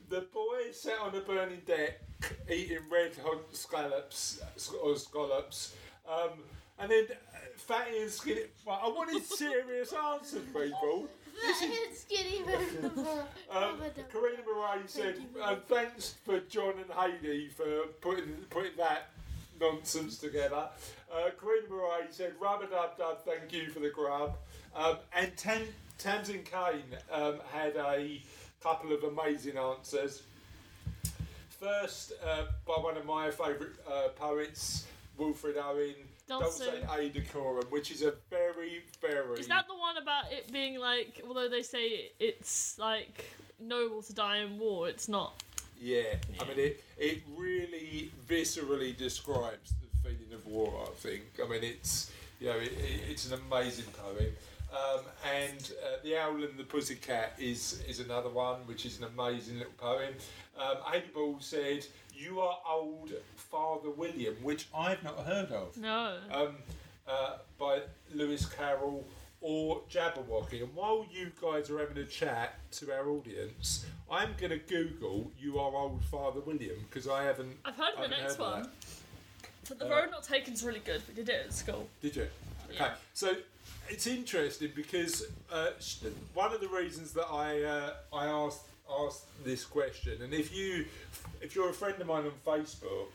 the 0.09 0.21
boy 0.33 0.73
sat 0.73 0.99
on 0.99 1.15
a 1.15 1.21
burning 1.21 1.61
deck 1.67 2.01
eating 2.51 2.79
red 2.91 3.13
hot 3.23 3.55
scallops 3.55 4.41
or 4.83 4.97
scallops, 4.97 5.75
um, 6.09 6.31
and 6.79 6.91
then 6.91 7.05
uh, 7.11 7.39
fatty 7.57 7.99
and 8.01 8.11
skinny. 8.11 8.43
Well, 8.67 8.81
I 8.83 8.89
wanted 8.89 9.23
serious 9.25 9.93
answers, 9.93 10.43
people. 10.47 11.09
It's 11.63 12.05
getting 12.05 12.45
Um, 13.51 13.81
Karina 14.13 14.39
Marais 14.47 14.83
said, 14.87 15.19
um, 15.43 15.59
"Thanks 15.69 16.15
for 16.25 16.39
John 16.41 16.75
and 16.79 16.89
Haidee 16.89 17.51
for 17.53 17.87
putting 18.01 18.33
putting 18.49 18.77
that 18.77 19.11
nonsense 19.61 20.19
together." 20.19 20.69
Uh, 21.13 21.31
Karina 21.41 21.69
Marais 21.69 22.07
said, 22.11 22.35
"Rubber 22.41 22.67
dub 22.67 22.97
dub, 22.97 23.25
thank 23.25 23.53
you 23.53 23.71
for 23.71 23.81
the 23.81 23.91
grub." 23.91 24.37
Um, 24.75 24.99
and 25.15 25.37
Tan 25.37 25.63
Tamsin 25.99 26.43
Caine 26.45 26.97
um, 27.11 27.41
had 27.53 27.77
a 27.77 28.23
couple 28.63 28.93
of 28.93 29.03
amazing 29.05 29.59
answers. 29.59 30.23
First, 31.49 32.13
uh, 32.25 32.47
by 32.67 32.75
one 32.75 32.97
of 32.97 33.05
my 33.05 33.31
favourite 33.31 33.73
uh, 33.91 34.09
poets, 34.17 34.87
Wilfred 35.19 35.57
Owen. 35.59 35.95
Don't 36.31 36.53
say 36.53 36.81
Dulce. 36.83 37.01
et 37.01 37.13
decorum, 37.13 37.65
which 37.71 37.91
is 37.91 38.03
a 38.03 38.15
very, 38.31 38.85
very 39.01 39.41
Is 39.41 39.49
that 39.49 39.67
the 39.67 39.75
one 39.75 39.97
about 39.97 40.31
it 40.31 40.51
being 40.53 40.79
like, 40.79 41.21
although 41.27 41.49
they 41.49 41.63
say 41.63 42.13
it's 42.21 42.79
like 42.79 43.25
noble 43.59 44.01
to 44.01 44.15
die 44.15 44.39
in 44.39 44.57
war, 44.57 44.89
it's 44.89 45.09
not. 45.09 45.43
Yeah, 45.81 46.03
I 46.41 46.45
mean 46.45 46.59
it. 46.59 46.85
It 46.97 47.23
really 47.37 48.13
viscerally 48.29 48.97
describes 48.97 49.73
the 49.83 50.09
feeling 50.09 50.33
of 50.33 50.47
war. 50.47 50.85
I 50.87 50.95
think. 50.95 51.25
I 51.45 51.49
mean 51.49 51.65
it's 51.65 52.13
you 52.39 52.47
know 52.47 52.59
it, 52.59 52.75
it, 52.79 53.01
it's 53.11 53.27
an 53.31 53.41
amazing 53.51 53.87
poem. 53.87 54.33
Um, 54.73 55.01
and 55.37 55.73
uh, 55.85 55.97
the 56.05 56.17
Owl 56.17 56.45
and 56.45 56.57
the 56.57 56.65
Pussycat 56.65 57.33
is 57.39 57.83
is 57.89 57.99
another 58.01 58.29
one, 58.31 58.61
which 58.67 58.87
is 58.87 58.99
an 58.99 59.05
amazing 59.05 59.59
little 59.59 59.73
poem. 59.77 60.15
Um, 60.59 60.77
Ball 61.13 61.37
said, 61.41 61.85
"You 62.15 62.41
are 62.41 62.59
old, 62.69 63.13
Father 63.37 63.91
William," 63.91 64.37
which 64.43 64.69
I've 64.75 65.03
not 65.03 65.19
heard 65.27 65.51
of. 65.51 65.77
No. 65.77 66.19
Um, 66.31 66.57
uh, 67.09 67.39
by 67.59 67.81
Lewis 68.15 68.47
Carroll 68.47 69.05
or 69.41 69.81
Jabberwocky. 69.91 70.63
And 70.63 70.73
while 70.75 71.05
you 71.11 71.33
guys 71.43 71.69
are 71.71 71.79
having 71.81 71.99
a 71.99 72.05
chat 72.07 72.55
to 72.73 72.93
our 72.93 73.09
audience, 73.09 73.87
I'm 74.11 74.31
going 74.39 74.51
to 74.51 74.59
Google 74.59 75.33
"You 75.39 75.59
Are 75.59 75.75
Old 75.75 76.05
Father 76.05 76.41
William" 76.41 76.77
because 76.89 77.09
I 77.09 77.25
haven't. 77.25 77.57
I've 77.65 77.75
heard 77.75 77.95
of 77.97 78.03
the 78.03 78.09
next 78.09 78.39
one. 78.39 78.63
that. 78.63 78.71
But 79.69 79.79
the 79.81 79.87
Uh, 79.87 79.97
road 80.01 80.11
not 80.13 80.23
taken 80.23 80.53
is 80.53 80.63
really 80.63 80.81
good. 80.81 81.03
We 81.09 81.15
did 81.15 81.29
it 81.29 81.47
at 81.47 81.53
school. 81.53 81.89
Did 82.01 82.15
you? 82.17 82.29
Okay. 82.71 82.85
Yeah. 82.85 82.95
So 83.15 83.37
it's 83.89 84.07
interesting 84.07 84.71
because 84.75 85.27
uh, 85.53 85.71
one 86.35 86.53
of 86.53 86.61
the 86.61 86.69
reasons 86.69 87.13
that 87.13 87.27
I 87.31 87.63
uh, 87.63 87.91
I 88.13 88.27
asked 88.27 88.67
asked 89.05 89.27
this 89.45 89.65
question, 89.65 90.23
and 90.23 90.33
if 90.33 90.55
you 90.55 90.87
if 91.41 91.55
you're 91.55 91.71
a 91.71 91.75
friend 91.75 92.01
of 92.01 92.07
mine 92.07 92.25
on 92.25 92.33
Facebook, 92.47 93.09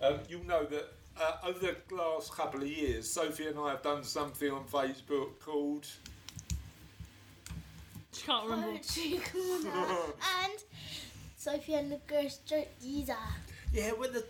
um, 0.00 0.18
you'll 0.28 0.44
know 0.44 0.64
that 0.64 0.92
uh, 1.20 1.36
over 1.44 1.58
the 1.58 1.76
last 1.94 2.32
couple 2.34 2.62
of 2.62 2.68
years, 2.68 3.12
Sophie 3.12 3.46
and 3.46 3.58
I 3.58 3.70
have 3.70 3.82
done 3.82 4.04
something 4.04 4.50
on 4.50 4.64
Facebook 4.64 5.38
called. 5.40 5.86
She 8.12 8.26
can't 8.26 8.44
remember. 8.44 8.72
Poetry 8.72 9.20
corner 9.32 9.70
and 10.42 10.52
Sophie 11.36 11.74
and 11.74 11.90
the 11.92 12.00
Ghost 12.06 12.46
Joke 12.46 12.68
User. 12.80 13.16
Yeah, 13.72 13.92
well, 13.98 14.10
the, 14.10 14.22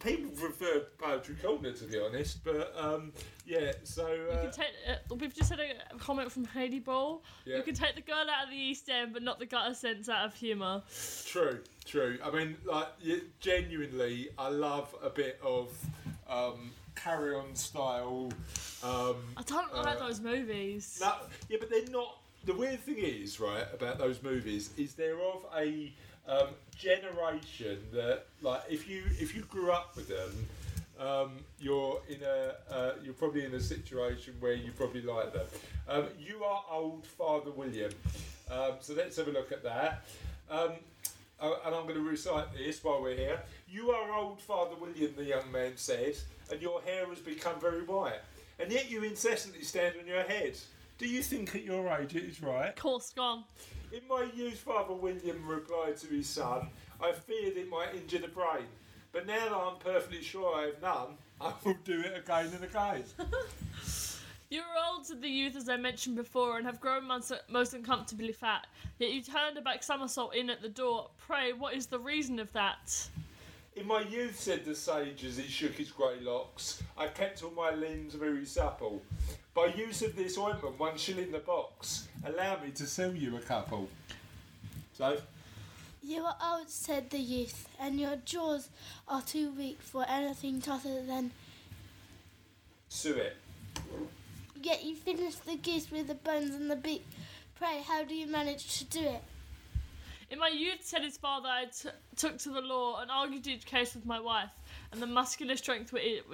people 0.00 0.30
prefer 0.30 0.86
Poetry 0.98 1.34
Corner 1.42 1.72
to 1.72 1.84
be 1.84 1.98
honest, 2.00 2.42
but 2.42 2.72
um, 2.78 3.12
yeah, 3.44 3.72
so. 3.84 4.08
You 4.08 4.22
Uh, 4.30 4.42
can 4.44 4.50
take. 4.52 4.66
Uh, 4.88 5.14
we've 5.16 5.34
just 5.34 5.50
had 5.50 5.60
a 5.60 5.98
comment 5.98 6.32
from 6.32 6.46
Haidee 6.46 6.82
Ball. 6.82 7.22
Yeah. 7.44 7.58
You 7.58 7.62
can 7.62 7.74
take 7.74 7.94
the 7.94 8.00
girl 8.00 8.24
out 8.30 8.44
of 8.44 8.50
the 8.50 8.56
East 8.56 8.88
End, 8.88 9.12
but 9.12 9.22
not 9.22 9.38
the 9.38 9.44
gutter 9.44 9.74
sense 9.74 10.08
out 10.08 10.24
of 10.24 10.34
humour. 10.34 10.82
True, 11.26 11.60
true. 11.84 12.18
I 12.24 12.30
mean, 12.30 12.56
like, 12.64 12.88
genuinely, 13.40 14.30
I 14.38 14.48
love 14.48 14.94
a 15.02 15.10
bit 15.10 15.38
of 15.42 15.76
um, 16.28 16.70
carry 16.94 17.34
on 17.34 17.54
style. 17.54 18.30
Um, 18.82 19.16
I 19.36 19.42
don't 19.44 19.74
like 19.74 19.96
Uh, 20.00 20.06
those 20.06 20.20
movies. 20.20 20.98
no, 21.02 21.12
yeah, 21.50 21.58
but 21.60 21.68
they're 21.68 21.84
not. 21.90 22.18
The 22.46 22.54
weird 22.54 22.80
thing 22.80 22.98
is, 22.98 23.40
right, 23.40 23.66
about 23.74 23.98
those 23.98 24.22
movies 24.22 24.70
is 24.78 24.94
they're 24.94 25.20
of 25.20 25.44
a 25.54 25.92
um, 26.28 26.48
generation 26.76 27.78
that, 27.92 28.24
like, 28.42 28.62
if 28.68 28.88
you 28.88 29.02
if 29.18 29.34
you 29.34 29.42
grew 29.42 29.70
up 29.70 29.96
with 29.96 30.08
them, 30.08 30.46
um, 30.98 31.32
you're 31.58 32.00
in 32.08 32.22
a 32.22 32.74
uh, 32.74 32.92
you're 33.02 33.14
probably 33.14 33.44
in 33.44 33.54
a 33.54 33.60
situation 33.60 34.34
where 34.40 34.54
you 34.54 34.72
probably 34.72 35.02
like 35.02 35.32
them. 35.32 35.46
Um, 35.88 36.06
you 36.18 36.42
are 36.44 36.64
old, 36.70 37.06
Father 37.06 37.50
William. 37.50 37.92
Um, 38.50 38.72
so 38.80 38.94
let's 38.94 39.16
have 39.16 39.28
a 39.28 39.32
look 39.32 39.52
at 39.52 39.62
that. 39.64 40.04
Um, 40.50 40.72
uh, 41.40 41.54
and 41.66 41.74
I'm 41.74 41.82
going 41.82 41.96
to 41.96 42.00
recite 42.00 42.46
this 42.56 42.82
while 42.82 43.02
we're 43.02 43.16
here. 43.16 43.40
You 43.68 43.90
are 43.90 44.12
old, 44.14 44.40
Father 44.40 44.74
William, 44.80 45.12
the 45.16 45.24
young 45.24 45.50
man 45.52 45.72
said, 45.76 46.16
and 46.50 46.62
your 46.62 46.80
hair 46.82 47.06
has 47.06 47.18
become 47.18 47.60
very 47.60 47.82
white, 47.82 48.20
and 48.58 48.72
yet 48.72 48.90
you 48.90 49.02
incessantly 49.02 49.62
stand 49.62 49.96
on 50.00 50.06
your 50.06 50.22
head. 50.22 50.56
Do 50.98 51.06
you 51.06 51.22
think 51.22 51.54
at 51.54 51.62
your 51.62 51.88
age 51.88 52.14
it 52.14 52.24
is 52.24 52.42
right? 52.42 52.70
Of 52.70 52.76
course 52.76 53.12
gone. 53.12 53.44
In 53.92 54.06
my 54.08 54.26
youth, 54.34 54.58
Father 54.58 54.94
William 54.94 55.46
replied 55.46 55.96
to 55.98 56.06
his 56.06 56.28
son, 56.28 56.68
I 57.00 57.12
feared 57.12 57.56
it 57.56 57.68
might 57.68 57.94
injure 57.94 58.18
the 58.18 58.28
brain, 58.28 58.66
but 59.12 59.26
now 59.26 59.38
that 59.38 59.52
I'm 59.52 59.78
perfectly 59.78 60.22
sure 60.22 60.56
I 60.56 60.66
have 60.66 60.80
none, 60.80 61.18
I 61.40 61.52
will 61.64 61.76
do 61.84 62.00
it 62.00 62.16
again 62.16 62.50
and 62.54 62.64
again. 62.64 63.04
You 64.48 64.60
were 64.60 64.92
old 64.92 65.04
to 65.06 65.16
the 65.16 65.28
youth, 65.28 65.56
as 65.56 65.68
I 65.68 65.76
mentioned 65.76 66.14
before, 66.14 66.56
and 66.56 66.66
have 66.66 66.78
grown 66.78 67.04
most, 67.04 67.32
most 67.48 67.74
uncomfortably 67.74 68.32
fat. 68.32 68.68
Yet 69.00 69.10
you 69.10 69.20
turned 69.20 69.58
a 69.58 69.60
back 69.60 69.82
somersault 69.82 70.36
in 70.36 70.50
at 70.50 70.62
the 70.62 70.68
door. 70.68 71.10
Pray, 71.18 71.52
what 71.52 71.74
is 71.74 71.86
the 71.86 71.98
reason 71.98 72.38
of 72.38 72.52
that? 72.52 73.08
In 73.76 73.86
my 73.86 74.00
youth, 74.00 74.40
said 74.40 74.64
the 74.64 74.74
sage 74.74 75.22
as 75.22 75.36
he 75.36 75.46
shook 75.46 75.74
his 75.74 75.90
grey 75.90 76.18
locks, 76.22 76.82
I 76.96 77.08
kept 77.08 77.42
all 77.42 77.50
my 77.50 77.74
limbs 77.74 78.14
very 78.14 78.46
supple. 78.46 79.02
By 79.52 79.66
use 79.66 80.00
of 80.00 80.16
this 80.16 80.38
ointment, 80.38 80.78
one 80.78 80.96
shilling 80.96 81.30
the 81.30 81.40
box, 81.40 82.08
allow 82.24 82.58
me 82.62 82.70
to 82.70 82.86
sell 82.86 83.14
you 83.14 83.36
a 83.36 83.40
couple. 83.40 83.90
So, 84.94 85.18
You 86.02 86.24
are 86.24 86.36
old, 86.42 86.70
said 86.70 87.10
the 87.10 87.18
youth, 87.18 87.68
and 87.78 88.00
your 88.00 88.16
jaws 88.24 88.70
are 89.08 89.20
too 89.20 89.50
weak 89.52 89.82
for 89.82 90.06
anything 90.08 90.62
tougher 90.62 91.02
than. 91.06 91.32
sue 92.88 93.14
it. 93.14 93.36
Yet 94.62 94.84
you 94.84 94.96
finished 94.96 95.44
the 95.44 95.56
goose 95.56 95.90
with 95.90 96.06
the 96.06 96.14
bones 96.14 96.54
and 96.54 96.70
the 96.70 96.76
beak. 96.76 97.06
Pray, 97.56 97.82
how 97.86 98.04
do 98.04 98.14
you 98.14 98.26
manage 98.26 98.78
to 98.78 98.84
do 98.84 99.00
it? 99.00 99.22
In 100.28 100.40
my 100.40 100.48
youth, 100.48 100.80
said 100.82 101.02
his 101.02 101.16
father, 101.16 101.48
I 101.48 101.66
t- 101.66 101.88
took 102.16 102.38
to 102.38 102.50
the 102.50 102.60
law 102.60 103.00
and 103.00 103.10
argued 103.10 103.46
each 103.46 103.64
case 103.64 103.94
with 103.94 104.04
my 104.04 104.18
wife, 104.18 104.50
and 104.90 105.00
the 105.00 105.06
muscular 105.06 105.56
strength 105.56 105.92
which 105.92 106.24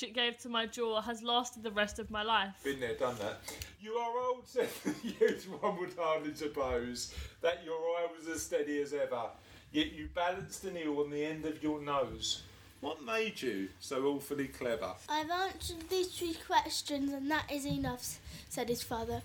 it, 0.00 0.14
gave 0.14 0.38
to 0.38 0.48
my 0.48 0.64
jaw 0.64 1.02
has 1.02 1.22
lasted 1.22 1.62
the 1.62 1.70
rest 1.70 1.98
of 1.98 2.10
my 2.10 2.22
life. 2.22 2.54
Been 2.64 2.80
there, 2.80 2.94
done 2.94 3.16
that. 3.18 3.40
You 3.82 3.92
are 3.92 4.18
old, 4.18 4.42
said 4.46 4.68
the 4.82 4.94
youth. 5.20 5.46
One 5.60 5.78
would 5.78 5.92
hardly 5.98 6.34
suppose 6.34 7.12
that 7.42 7.62
your 7.66 7.76
eye 7.76 8.06
was 8.16 8.26
as 8.28 8.42
steady 8.42 8.80
as 8.80 8.94
ever, 8.94 9.24
yet 9.72 9.92
you 9.92 10.08
balanced 10.14 10.64
an 10.64 10.78
eel 10.78 10.98
on 11.00 11.10
the 11.10 11.22
end 11.22 11.44
of 11.44 11.62
your 11.62 11.82
nose. 11.82 12.42
What 12.80 13.04
made 13.04 13.42
you 13.42 13.68
so 13.80 14.06
awfully 14.06 14.48
clever? 14.48 14.92
I've 15.08 15.30
answered 15.30 15.90
these 15.90 16.16
three 16.16 16.36
questions, 16.46 17.12
and 17.12 17.30
that 17.30 17.50
is 17.52 17.66
enough, 17.66 18.18
said 18.48 18.68
his 18.68 18.82
father. 18.82 19.20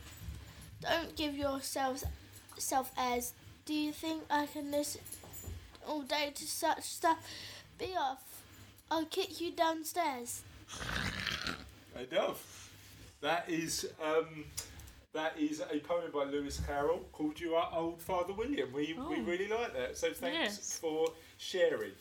Don't 0.82 1.16
give 1.16 1.36
yourselves 1.36 2.04
self 2.58 2.92
airs. 2.98 3.34
Do 3.66 3.74
you 3.74 3.92
think 3.94 4.24
I 4.30 4.46
can 4.46 4.72
listen 4.72 5.02
all 5.88 6.02
day 6.02 6.32
to 6.36 6.44
such 6.46 6.84
stuff? 6.84 7.18
Be 7.78 7.96
off. 7.98 8.42
I'll 8.92 9.06
kick 9.06 9.40
you 9.40 9.52
downstairs. 9.52 10.42
Enough. 12.12 12.72
That 13.22 13.46
is 13.50 13.90
um, 14.04 14.44
that 15.14 15.38
is 15.40 15.62
a 15.72 15.80
poem 15.80 16.12
by 16.14 16.26
Lewis 16.26 16.60
Carroll 16.68 17.06
called 17.14 17.40
"You 17.40 17.56
Are 17.56 17.70
Old, 17.74 18.02
Father 18.02 18.34
William." 18.34 18.72
We 18.74 18.94
we 18.94 19.18
Oh. 19.18 19.22
really 19.22 19.48
like 19.48 19.74
that. 19.74 19.98
So 19.98 20.12
thanks 20.12 20.58
Yes. 20.58 20.80
for 20.80 21.08
sharing. 21.38 21.92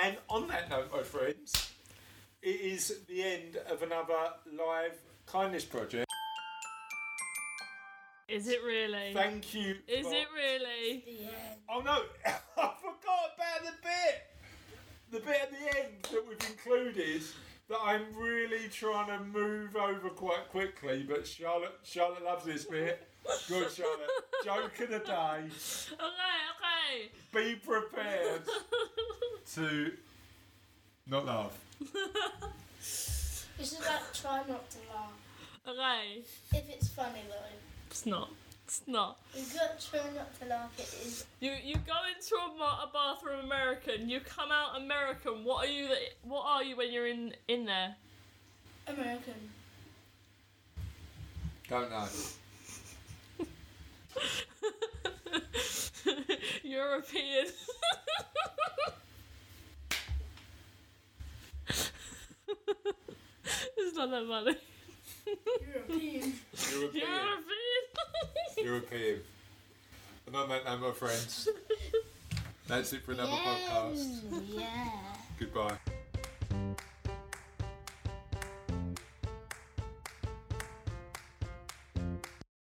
And 0.00 0.16
on 0.28 0.46
that 0.48 0.70
note, 0.70 0.92
my 0.92 1.02
friends, 1.02 1.72
it 2.42 2.60
is 2.60 3.00
the 3.08 3.22
end 3.24 3.56
of 3.68 3.82
another 3.82 4.34
live 4.52 4.96
kindness 5.26 5.64
project. 5.64 6.07
Is 8.28 8.46
it 8.46 8.58
really? 8.64 9.12
Thank 9.14 9.54
you. 9.54 9.76
Is 9.88 10.06
for- 10.06 10.14
it 10.14 10.26
really? 10.34 11.04
Oh 11.68 11.80
no, 11.80 12.02
I 12.26 12.70
forgot 12.80 13.32
about 13.34 13.64
the 13.64 13.72
bit. 13.82 14.24
The 15.10 15.20
bit 15.20 15.40
at 15.42 15.50
the 15.50 15.78
end 15.78 15.94
that 16.12 16.28
we've 16.28 16.50
included 16.50 17.22
that 17.70 17.78
I'm 17.82 18.02
really 18.14 18.68
trying 18.70 19.06
to 19.08 19.24
move 19.24 19.74
over 19.76 20.10
quite 20.10 20.50
quickly, 20.50 21.06
but 21.08 21.26
Charlotte 21.26 21.78
Charlotte 21.84 22.22
loves 22.24 22.44
this 22.44 22.64
bit. 22.66 23.08
Good 23.48 23.70
Charlotte. 23.72 24.10
Joke 24.44 24.78
of 24.80 24.90
the 24.90 24.98
day. 24.98 25.44
Okay, 25.92 26.38
okay. 26.52 27.10
Be 27.32 27.54
prepared 27.56 28.42
to 29.54 29.92
not 31.06 31.24
laugh. 31.24 31.58
You 31.80 33.64
should 33.64 33.80
like 33.80 34.12
try 34.12 34.42
not 34.48 34.70
to 34.70 34.78
laugh. 34.92 35.12
okay. 35.66 35.80
Okay. 35.80 36.22
If 36.58 36.68
it's 36.70 36.88
funny 36.88 37.20
though. 37.28 37.67
It's 37.98 38.06
not. 38.06 38.30
It's 38.64 38.82
not. 38.86 39.18
You 39.34 39.42
got 39.58 39.80
to 39.80 39.90
try 39.90 39.98
not 40.14 40.38
to 40.38 40.46
laugh. 40.46 40.70
It 40.78 40.82
is. 41.04 41.24
You 41.40 41.50
you 41.64 41.74
go 41.78 41.94
into 42.14 42.36
a, 42.36 42.86
a 42.86 42.90
bathroom 42.92 43.44
American. 43.44 44.08
You 44.08 44.20
come 44.20 44.52
out 44.52 44.80
American. 44.80 45.42
What 45.42 45.66
are 45.66 45.68
you? 45.68 45.88
that- 45.88 46.14
What 46.22 46.44
are 46.46 46.62
you 46.62 46.76
when 46.76 46.92
you're 46.92 47.08
in 47.08 47.34
in 47.48 47.64
there? 47.64 47.96
American. 48.86 49.34
Don't 51.68 51.90
know. 51.90 52.06
European. 56.62 57.46
it's 63.76 63.96
not 63.96 64.10
that 64.10 64.26
funny. 64.26 64.56
European. 65.60 66.32
European. 66.72 67.08
European. 68.56 68.66
European. 68.66 69.20
And 70.26 70.36
on 70.36 70.48
that 70.48 70.64
note, 70.64 70.80
my 70.80 70.90
friends, 70.92 71.48
that's 72.66 72.92
it 72.92 73.02
for 73.02 73.12
another 73.12 73.30
podcast. 73.30 74.20
yeah. 74.48 74.90
Goodbye. 75.38 75.78